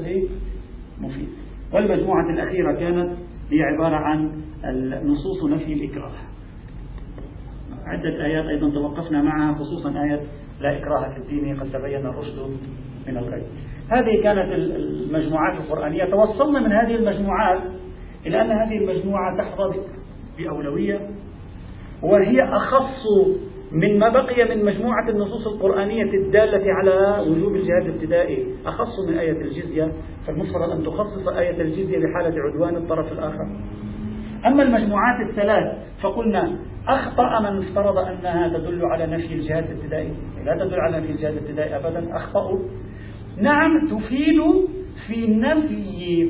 مفيد 1.02 1.30
والمجموعة 1.74 2.30
الأخيرة 2.30 2.72
كانت 2.72 3.18
هي 3.52 3.64
عبارة 3.64 3.96
عن 3.96 4.42
نصوص 5.04 5.44
نفي 5.44 5.74
الإكراه. 5.74 6.12
عدة 7.86 8.26
آيات 8.26 8.46
أيضا 8.46 8.70
توقفنا 8.70 9.22
معها 9.22 9.54
خصوصا 9.54 10.04
آية 10.04 10.22
لا 10.60 10.78
إكراه 10.78 11.10
في 11.10 11.18
الدين 11.18 11.60
قد 11.60 11.72
تبين 11.72 12.06
الرشد 12.06 12.40
من 13.08 13.18
الغي 13.18 13.44
هذه 13.90 14.24
كانت 14.24 14.52
المجموعات 14.54 15.58
القرآنية. 15.58 16.06
توصلنا 16.06 16.60
من 16.60 16.72
هذه 16.72 16.96
المجموعات 16.96 17.62
إلى 18.26 18.42
أن 18.42 18.52
هذه 18.52 18.78
المجموعة 18.78 19.38
تحظى 19.38 19.76
بأولوية 20.38 21.10
وهي 22.04 22.44
أخص 22.44 23.04
من 23.72 24.00
ما 24.00 24.10
بقي 24.10 24.56
من 24.56 24.66
مجموعة 24.66 25.10
النصوص 25.10 25.48
القرآنية 25.48 26.14
الدالة 26.14 26.74
على 26.74 27.30
وجوب 27.30 27.56
الجهاد 27.56 27.86
الابتدائي 27.86 28.48
أخص 28.66 29.00
من 29.08 29.18
آية 29.18 29.42
الجزية 29.42 29.92
فالمفترض 30.28 30.72
أن 30.72 30.84
تخصص 30.84 31.28
آية 31.28 31.62
الجزية 31.62 32.00
بحالة 32.00 32.42
عدوان 32.42 32.76
الطرف 32.76 33.12
الآخر. 33.12 33.46
أما 34.46 34.64
المجموعات 34.64 35.30
الثلاث 35.30 35.78
فقلنا 36.02 36.56
أخطأ 36.88 37.40
من 37.40 37.58
افترض 37.58 37.98
أنها 37.98 38.58
تدل 38.58 38.86
على 38.86 39.06
نفي 39.06 39.34
الجهاد 39.34 39.64
الابتدائي. 39.72 40.14
لا 40.46 40.56
تدل 40.56 40.80
على 40.80 41.00
نفي 41.00 41.12
الجهاد 41.12 41.34
الابتدائي 41.34 41.76
أبدا 41.76 42.16
أخطأوا 42.16 42.60
نعم 43.38 43.88
تفيد 43.88 44.42
في 45.08 45.28
نفي 45.28 46.30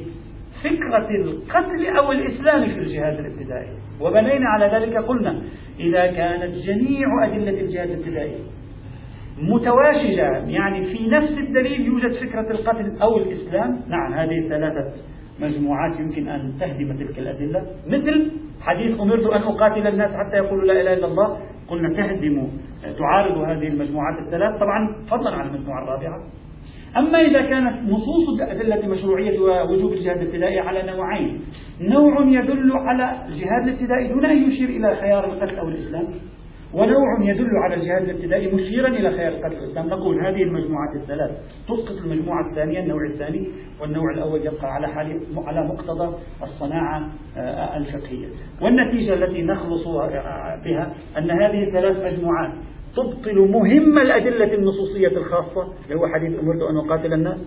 فكرة 0.64 1.10
القتل 1.22 1.88
أو 1.98 2.12
الإسلام 2.12 2.66
في 2.70 2.80
الجهاد 2.80 3.20
الابتدائي. 3.20 3.78
وبنينا 4.02 4.50
على 4.50 4.66
ذلك 4.66 4.98
قلنا 4.98 5.42
إذا 5.80 6.08
كانت 6.08 6.56
جميع 6.56 7.26
أدلة 7.26 7.62
الجهاد 7.62 7.90
الابتدائي 7.90 8.36
متواشجة 9.42 10.48
يعني 10.48 10.86
في 10.86 11.08
نفس 11.08 11.32
الدليل 11.32 11.82
يوجد 11.86 12.14
فكرة 12.14 12.52
القتل 12.52 13.02
أو 13.02 13.18
الإسلام. 13.18 13.82
نعم 13.88 14.14
هذه 14.14 14.40
الثلاثة 14.40 14.94
مجموعات 15.40 16.00
يمكن 16.00 16.30
أن 16.30 16.54
تهدم 16.60 16.98
تلك 16.98 17.20
الأدلة 17.20 17.66
مثل 17.88 18.32
حديث 18.62 19.00
أمرت 19.00 19.26
أن 19.26 19.42
أقاتل 19.42 19.88
الناس 19.88 20.12
حتى 20.12 20.38
يقولوا 20.38 20.66
لا 20.66 20.82
إله 20.82 20.94
إلا 20.94 21.08
الله. 21.08 21.38
قلنا 21.68 21.94
تهدم 21.94 22.48
تعارض 22.98 23.38
هذه 23.38 23.68
المجموعات 23.68 24.20
الثلاث. 24.26 24.60
طبعا 24.60 24.96
فضلا 25.12 25.36
عن 25.36 25.48
المجموعة 25.48 25.84
الرابعة. 25.84 26.24
أما 26.98 27.22
إذا 27.22 27.42
كانت 27.42 27.90
نصوص 27.90 28.42
أدلة 28.42 28.88
مشروعية 28.88 29.40
ووجوب 29.40 29.94
الجهاد 29.94 30.18
الابتدائي 30.22 30.60
على 30.60 30.92
نوعين. 30.92 31.42
نوع 31.82 32.22
يدل 32.22 32.72
على 32.72 33.12
الجهاد 33.28 33.68
الابتدائي 33.68 34.08
دون 34.08 34.26
أن 34.26 34.52
يشير 34.52 34.70
إلى 34.70 34.96
خيار 34.96 35.26
القتل 35.26 35.56
أو 35.60 35.68
الإسلام. 35.68 36.08
ونوع 36.74 37.22
يدل 37.22 37.50
على 37.64 37.76
الجهاد 37.76 38.10
الابتدائي 38.10 38.56
مشيرا 38.56 38.88
إلى 38.88 39.12
خيار 39.12 39.34
القتل 39.34 39.58
الإسلام. 39.58 39.88
نقول 39.88 40.26
هذه 40.26 40.44
المجموعات 40.44 40.96
الثلاث. 40.96 41.32
تسقط 41.68 42.06
المجموعة 42.06 42.50
الثانية 42.50 42.80
النوع 42.80 43.06
الثاني 43.14 43.48
والنوع 43.82 44.12
الأول 44.14 44.40
يبقى 44.40 44.74
على 44.74 44.88
حال 44.88 45.20
على 45.38 45.68
مقتضى 45.68 46.16
الصناعة 46.44 47.10
آه، 47.38 47.78
الفقهية. 47.78 48.28
والنتيجة 48.62 49.14
التي 49.14 49.42
نخلص 49.42 49.88
بها 50.66 50.94
أن 51.18 51.32
هذه 51.32 51.64
الثلاث 51.64 52.14
مجموعات 52.14 52.52
تبطل 52.96 53.40
مهم 53.40 54.00
الأدلة 54.00 54.54
النصوصية 54.54 55.08
الخاصة. 55.08 55.74
اللي 55.86 55.96
هو 56.00 56.08
حديث 56.08 56.40
أمرت 56.40 56.62
أن 56.62 56.78
أقاتل 56.78 57.14
الناس. 57.14 57.38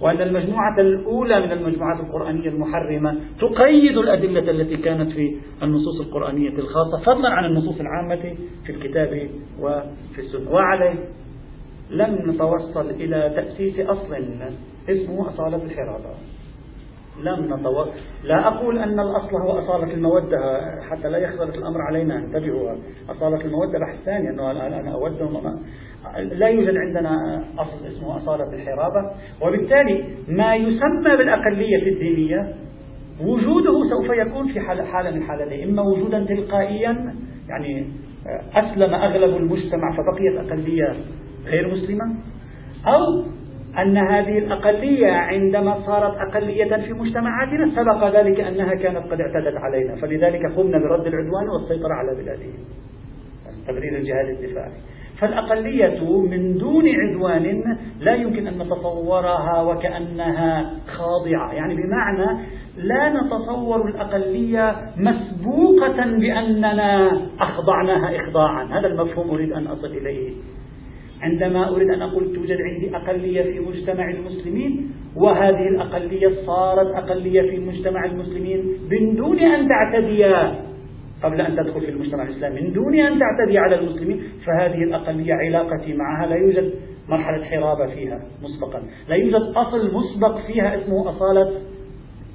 وأن 0.00 0.20
المجموعة 0.20 0.80
الأولى 0.80 1.40
من 1.40 1.52
المجموعات 1.52 2.00
القرآنية 2.00 2.48
المحرمة 2.48 3.16
تقيد 3.40 3.98
الأدلة 3.98 4.50
التي 4.50 4.76
كانت 4.76 5.12
في 5.12 5.36
النصوص 5.62 6.00
القرآنية 6.00 6.48
الخاصة 6.48 6.98
فضلا 7.06 7.28
عن 7.28 7.44
النصوص 7.44 7.80
العامة 7.80 8.34
في 8.66 8.72
الكتاب 8.72 9.28
وفي 9.60 10.18
السنة. 10.18 10.50
وعليه 10.50 10.94
لم 11.90 12.30
نتوصل 12.30 12.90
إلى 12.90 13.32
تأسيس 13.36 13.80
أصل 13.80 14.14
اسمه 14.88 15.28
أصالة 15.28 15.64
الحرابة. 15.64 16.14
لم 17.22 17.54
نتوصل 17.54 17.90
لا 18.24 18.46
أقول 18.48 18.78
أن 18.78 19.00
الأصل 19.00 19.36
هو 19.36 19.58
أصالة 19.58 19.94
المودة 19.94 20.60
حتى 20.90 21.08
لا 21.08 21.18
يختلط 21.18 21.54
الأمر 21.54 21.80
علينا 21.80 22.18
انتبهوا 22.18 22.76
أصالة 23.10 23.40
المودة. 23.44 23.78
بحث 23.78 24.04
ثاني 24.04 24.30
أنه 24.30 24.50
أنا 24.50 24.92
أودهم 24.94 25.60
لا 26.18 26.48
يوجد 26.48 26.76
عندنا 26.76 27.44
أصل 27.58 27.86
اسمه 27.86 28.16
أصالة 28.16 28.52
الحرابة. 28.52 29.10
وبالتالي 29.42 30.04
ما 30.28 30.54
يسمى 30.56 31.16
بالأقلية 31.16 31.92
الدينية 31.92 32.54
وجوده 33.20 33.90
سوف 33.90 34.16
يكون 34.16 34.52
في 34.52 34.60
حالة 34.60 35.10
من 35.10 35.16
الحالتين 35.22 35.68
إما 35.68 35.82
وجودا 35.82 36.24
تلقائيا 36.24 37.14
يعني 37.48 37.86
أسلم 38.54 38.94
أغلب 38.94 39.36
المجتمع 39.36 39.96
فبقيت 39.96 40.36
أقلية 40.36 40.94
غير 41.46 41.74
مسلمة 41.74 42.14
أو 42.86 43.24
أن 43.82 43.96
هذه 43.96 44.38
الأقلية 44.38 45.12
عندما 45.12 45.80
صارت 45.86 46.16
أقلية 46.28 46.76
في 46.76 46.92
مجتمعاتنا 46.92 47.70
سبق 47.76 48.16
ذلك 48.16 48.40
أنها 48.40 48.74
كانت 48.74 49.12
قد 49.12 49.20
اعتدت 49.20 49.56
علينا. 49.56 49.96
فلذلك 49.96 50.46
قمنا 50.56 50.78
برد 50.78 51.06
العدوان 51.06 51.48
والسيطرة 51.48 51.94
على 51.94 52.22
بلادهم. 52.22 52.64
تبرير 53.68 53.96
الجهاد 53.96 54.28
الدفاعي. 54.28 54.72
فالأقلية 55.18 56.20
من 56.30 56.58
دون 56.58 56.84
عدوان 56.88 57.76
لا 58.00 58.14
يمكن 58.14 58.46
أن 58.46 58.58
نتصورها 58.58 59.62
وكأنها 59.62 60.70
خاضعة. 60.86 61.52
يعني 61.52 61.74
بمعنى 61.74 62.46
لا 62.76 63.08
نتصور 63.08 63.88
الأقلية 63.88 64.76
مسبوقة 64.96 66.18
بأننا 66.18 67.20
أخضعناها 67.40 68.16
إخضاعا. 68.20 68.64
هذا 68.64 68.86
المفهوم 68.86 69.30
أريد 69.30 69.52
أن 69.52 69.66
أصل 69.66 69.86
إليه. 69.86 70.32
عندما 71.22 71.68
أريد 71.68 71.90
أن 71.90 72.02
أقول 72.02 72.34
توجد 72.34 72.56
عندي 72.60 72.96
أقلية 72.96 73.42
في 73.42 73.60
مجتمع 73.60 74.10
المسلمين 74.10 74.90
وهذه 75.16 75.68
الأقلية 75.68 76.32
صارت 76.46 76.94
أقلية 76.94 77.50
في 77.50 77.58
مجتمع 77.58 78.04
المسلمين 78.04 78.78
من 78.90 79.16
دون 79.16 79.38
أن 79.38 79.68
تعتدي. 79.68 80.24
قبل 81.22 81.40
أن 81.40 81.56
تدخل 81.56 81.80
في 81.80 81.90
المجتمع 81.90 82.22
الإسلامي 82.22 82.60
من 82.60 82.72
دون 82.72 82.94
أن 82.94 83.18
تعتدي 83.18 83.58
على 83.58 83.78
المسلمين 83.78 84.22
فهذه 84.46 84.82
الأقلية 84.82 85.34
علاقتي 85.34 85.94
معها 85.94 86.26
لا 86.26 86.36
يوجد 86.36 86.74
مرحلة 87.08 87.44
حرابة 87.44 87.86
فيها 87.86 88.20
مسبقا. 88.42 88.82
لا 89.08 89.16
يوجد 89.16 89.52
أصل 89.56 89.94
مسبق 89.94 90.46
فيها 90.46 90.82
اسمه 90.82 91.10
أصالة 91.10 91.52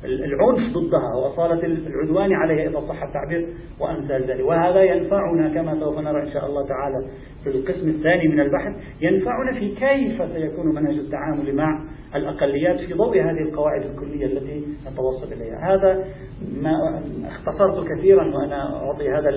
العنف 0.05 0.73
ضدها 0.77 1.15
وأصالة 1.15 1.65
العدوان 1.65 2.33
عليها 2.33 2.69
إذا 2.69 2.79
صح 2.79 3.03
التعبير 3.03 3.47
وأمثال 3.79 4.23
ذلك. 4.23 4.45
وهذا 4.45 4.83
ينفعنا 4.83 5.53
كما 5.53 5.79
سوف 5.79 5.99
نرى 5.99 6.23
إن 6.23 6.31
شاء 6.31 6.45
الله 6.45 6.67
تعالى 6.67 7.07
في 7.43 7.49
القسم 7.49 7.89
الثاني 7.89 8.27
من 8.27 8.39
البحث. 8.39 8.75
ينفعنا 9.01 9.59
في 9.59 9.75
كيف 9.75 10.33
سيكون 10.33 10.75
منهج 10.75 10.95
التعامل 10.95 11.55
مع 11.55 11.85
الأقليات 12.15 12.79
في 12.79 12.93
ضوء 12.93 13.21
هذه 13.21 13.41
القواعد 13.41 13.81
الكلية 13.81 14.25
التي 14.25 14.63
نتوصل 14.91 15.33
إليها. 15.33 15.75
هذا 15.75 16.05
ما 16.61 17.01
اختصرت 17.27 17.87
كثيرا 17.87 18.35
وأنا 18.35 18.75
أعطي 18.75 19.09
هذا 19.09 19.29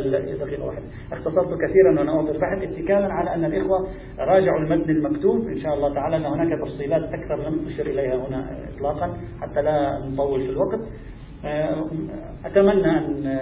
دقيقة 0.44 0.64
واحدة 0.64 0.84
اختصرت 1.12 1.48
كثيرا 1.60 1.98
وأنا 1.98 2.12
أعطي 2.16 2.30
البحث 2.30 2.62
اتكالا 2.62 3.12
على 3.12 3.34
أن 3.34 3.44
الإخوة 3.44 3.88
راجعوا 4.18 4.58
المتن 4.58 4.90
المكتوب. 4.90 5.46
إن 5.46 5.60
شاء 5.60 5.74
الله 5.74 5.94
تعالى 5.94 6.16
أن 6.16 6.24
هناك 6.24 6.58
تفصيلات 6.60 7.02
أكثر 7.02 7.48
لم 7.48 7.66
أشر 7.66 7.86
إليها 7.86 8.28
هنا 8.28 8.58
إطلاقا 8.76 9.16
حتى 9.40 9.62
لا 9.62 9.98
نطول 10.12 10.40
في 10.40 10.50
الوقت. 10.52 10.80
آه، 11.44 11.86
أتمنى 12.44 12.98
أن 12.98 13.38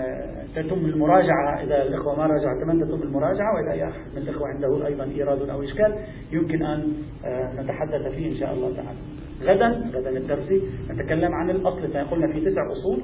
تتم 0.54 0.86
المراجعة. 0.86 1.62
إذا 1.62 1.82
الإخوة 1.82 2.16
ما 2.16 2.26
راجعوا 2.26 2.62
أتمنى 2.62 2.84
تتم 2.84 3.02
المراجعة. 3.02 3.54
وإذا 3.54 3.72
أي 3.72 3.84
أحد 3.84 4.00
من 4.16 4.22
الإخوة 4.22 4.48
عنده 4.48 4.86
أيضا 4.86 5.04
إيراد 5.04 5.50
أو 5.50 5.62
إشكال 5.62 5.94
يمكن 6.32 6.62
أن 6.62 6.92
آه، 7.24 7.62
نتحدث 7.62 8.14
فيه 8.14 8.32
إن 8.32 8.36
شاء 8.36 8.54
الله 8.54 8.76
تعالى. 8.76 8.98
غدا 9.42 9.98
غدا 9.98 10.10
الدرسي 10.10 10.62
نتكلم 10.90 11.34
عن 11.34 11.50
الأصل. 11.50 11.96
قلنا 12.10 12.32
في 12.32 12.40
تسع 12.40 12.62
أصول 12.72 13.02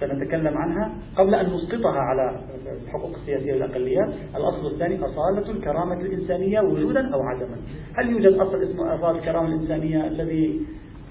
سنتكلم 0.00 0.58
عنها 0.58 0.92
قبل 1.16 1.34
أن 1.34 1.46
نسقطها 1.46 1.98
على 1.98 2.40
الحقوق 2.84 3.14
السياسية 3.14 3.52
للأقليات 3.52 4.08
الأصل 4.36 4.66
الثاني 4.74 4.98
أصالة 4.98 5.50
الكرامة 5.50 6.00
الإنسانية 6.00 6.60
وجودا 6.60 7.14
أو 7.14 7.22
عدما. 7.22 7.56
هل 7.94 8.10
يوجد 8.10 8.32
أصل 8.32 8.62
اسمه 8.62 8.94
أصالة 8.94 9.18
الكرامة 9.18 9.48
الإنسانية 9.48 10.06
الذي 10.06 10.60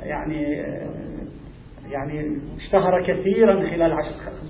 يعني 0.04 0.66
يعني 1.92 2.38
اشتهر 2.58 3.04
كثيرا 3.08 3.54
خلال 3.54 3.94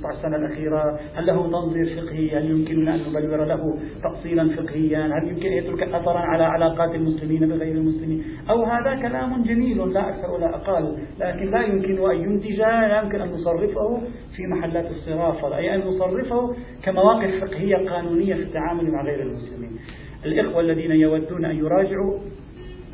15 0.02 0.21
سنة 0.21 0.36
الأخيرة. 0.36 1.00
هل 1.15 1.26
له 1.26 1.52
تنظير 1.52 2.02
فقهي؟ 2.02 2.38
هل 2.38 2.50
يمكننا 2.52 2.95
أن 2.95 3.00
نبلور 3.10 3.45
له 3.45 3.80
تأصيلا 4.04 4.56
فقهيا؟ 4.56 5.06
هل 5.06 5.28
يمكن 5.28 5.45
أن 5.45 5.54
يترك 5.54 5.84
أثرا 5.84 6.19
على 6.19 6.43
علاقات 6.43 6.95
المسلمين 6.95 7.50
بغير 7.50 7.76
المسلمين؟ 7.76 8.24
أو 8.50 8.63
هذا 8.63 8.95
كلام 9.02 9.43
جميل 9.43 9.93
لا 9.93 10.10
أكثر 10.10 10.32
ولا 10.32 10.56
أقل 10.56 10.98
لكن 11.19 11.52
لا 11.52 11.62
يمكن 11.62 12.12
أن 12.12 12.21
ينتج 12.24 12.60
لا 12.60 13.02
يمكن 13.04 13.21
أن 13.21 13.30
نصرفه 13.30 14.02
في 14.36 14.48
محلات 14.48 14.91
الصراف 14.91 15.54
أي 15.54 15.76
أن 15.76 15.80
نصرفه 15.80 16.56
كمواقف 16.84 17.41
فقهية 17.41 17.89
قانونية 17.89 18.34
في 18.34 18.41
التعامل 18.41 18.91
مع 18.91 19.04
غير 19.04 19.21
المسلمين. 19.21 19.80
الإخوة 20.26 20.62
الذين 20.62 20.91
يودون 20.91 21.45
أن 21.45 21.58
يراجعوا 21.58 22.19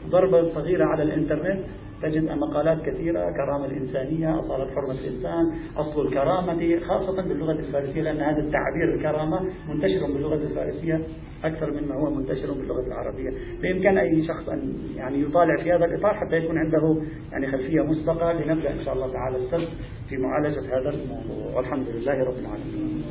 ضربة 0.10 0.49
صغيرة 0.54 0.86
على 0.86 1.04
الإنترنت 1.04 1.60
تجد 2.01 2.23
مقالات 2.23 2.81
كثيرة 2.85 3.31
كرامة 3.31 3.65
الإنسانية 3.65 4.39
أصالة 4.39 4.75
حرمة 4.75 4.91
الإنسان 4.91 5.51
أصل 5.77 6.07
الكرامة 6.07 6.79
خاصة 6.87 7.21
باللغة 7.21 7.51
الفارسية 7.51 8.01
لأن 8.01 8.17
هذا 8.17 8.39
التعبير 8.39 8.95
الكرامة 8.95 9.41
منتشر 9.69 10.05
باللغة 10.13 10.35
الفارسية 10.35 11.01
أكثر 11.43 11.71
مما 11.71 11.95
هو 11.95 12.09
منتشر 12.09 12.53
باللغة 12.53 12.87
العربية. 12.87 13.29
بإمكان 13.61 13.97
أي 13.97 14.27
شخص 14.27 14.49
أن 14.49 14.73
يعني 14.95 15.21
يطالع 15.21 15.63
في 15.63 15.71
هذا 15.71 15.85
الإطار 15.85 16.13
حتى 16.13 16.35
يكون 16.35 16.57
عنده 16.57 17.01
يعني 17.31 17.51
خلفية 17.51 17.81
مسبقة 17.81 18.33
لنبدأ 18.33 18.71
إن 18.71 18.85
شاء 18.85 18.93
الله 18.93 19.13
تعالى 19.13 19.37
السبت 19.37 19.69
في 20.09 20.17
معالجة 20.17 20.79
هذا 20.79 20.89
الموضوع. 20.89 21.55
والحمد 21.55 21.87
لله 21.89 22.23
رب 22.23 22.35
العالمين. 22.39 23.01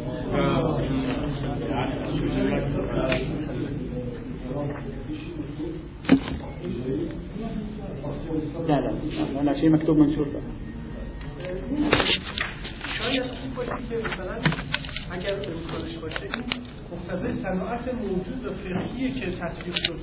لا 8.71 8.81
لا 8.81 9.43
لا 9.43 9.61
شيء 9.61 9.71
مكتوب 9.71 9.99
منشور 9.99 10.27
شاید 12.99 13.23
خوب 13.23 13.55
باشه 13.57 13.71
که 13.89 13.97
مثلا 13.97 14.37
اگر 15.11 15.35
امکانش 15.35 15.95
باشه 16.03 16.21
این 17.27 17.43
صناعت 17.43 17.95
موجود 17.95 18.47
و 18.47 18.51
فقهیه 18.51 19.21
که 19.21 19.27
تصویر 19.27 19.77
شد. 19.87 20.01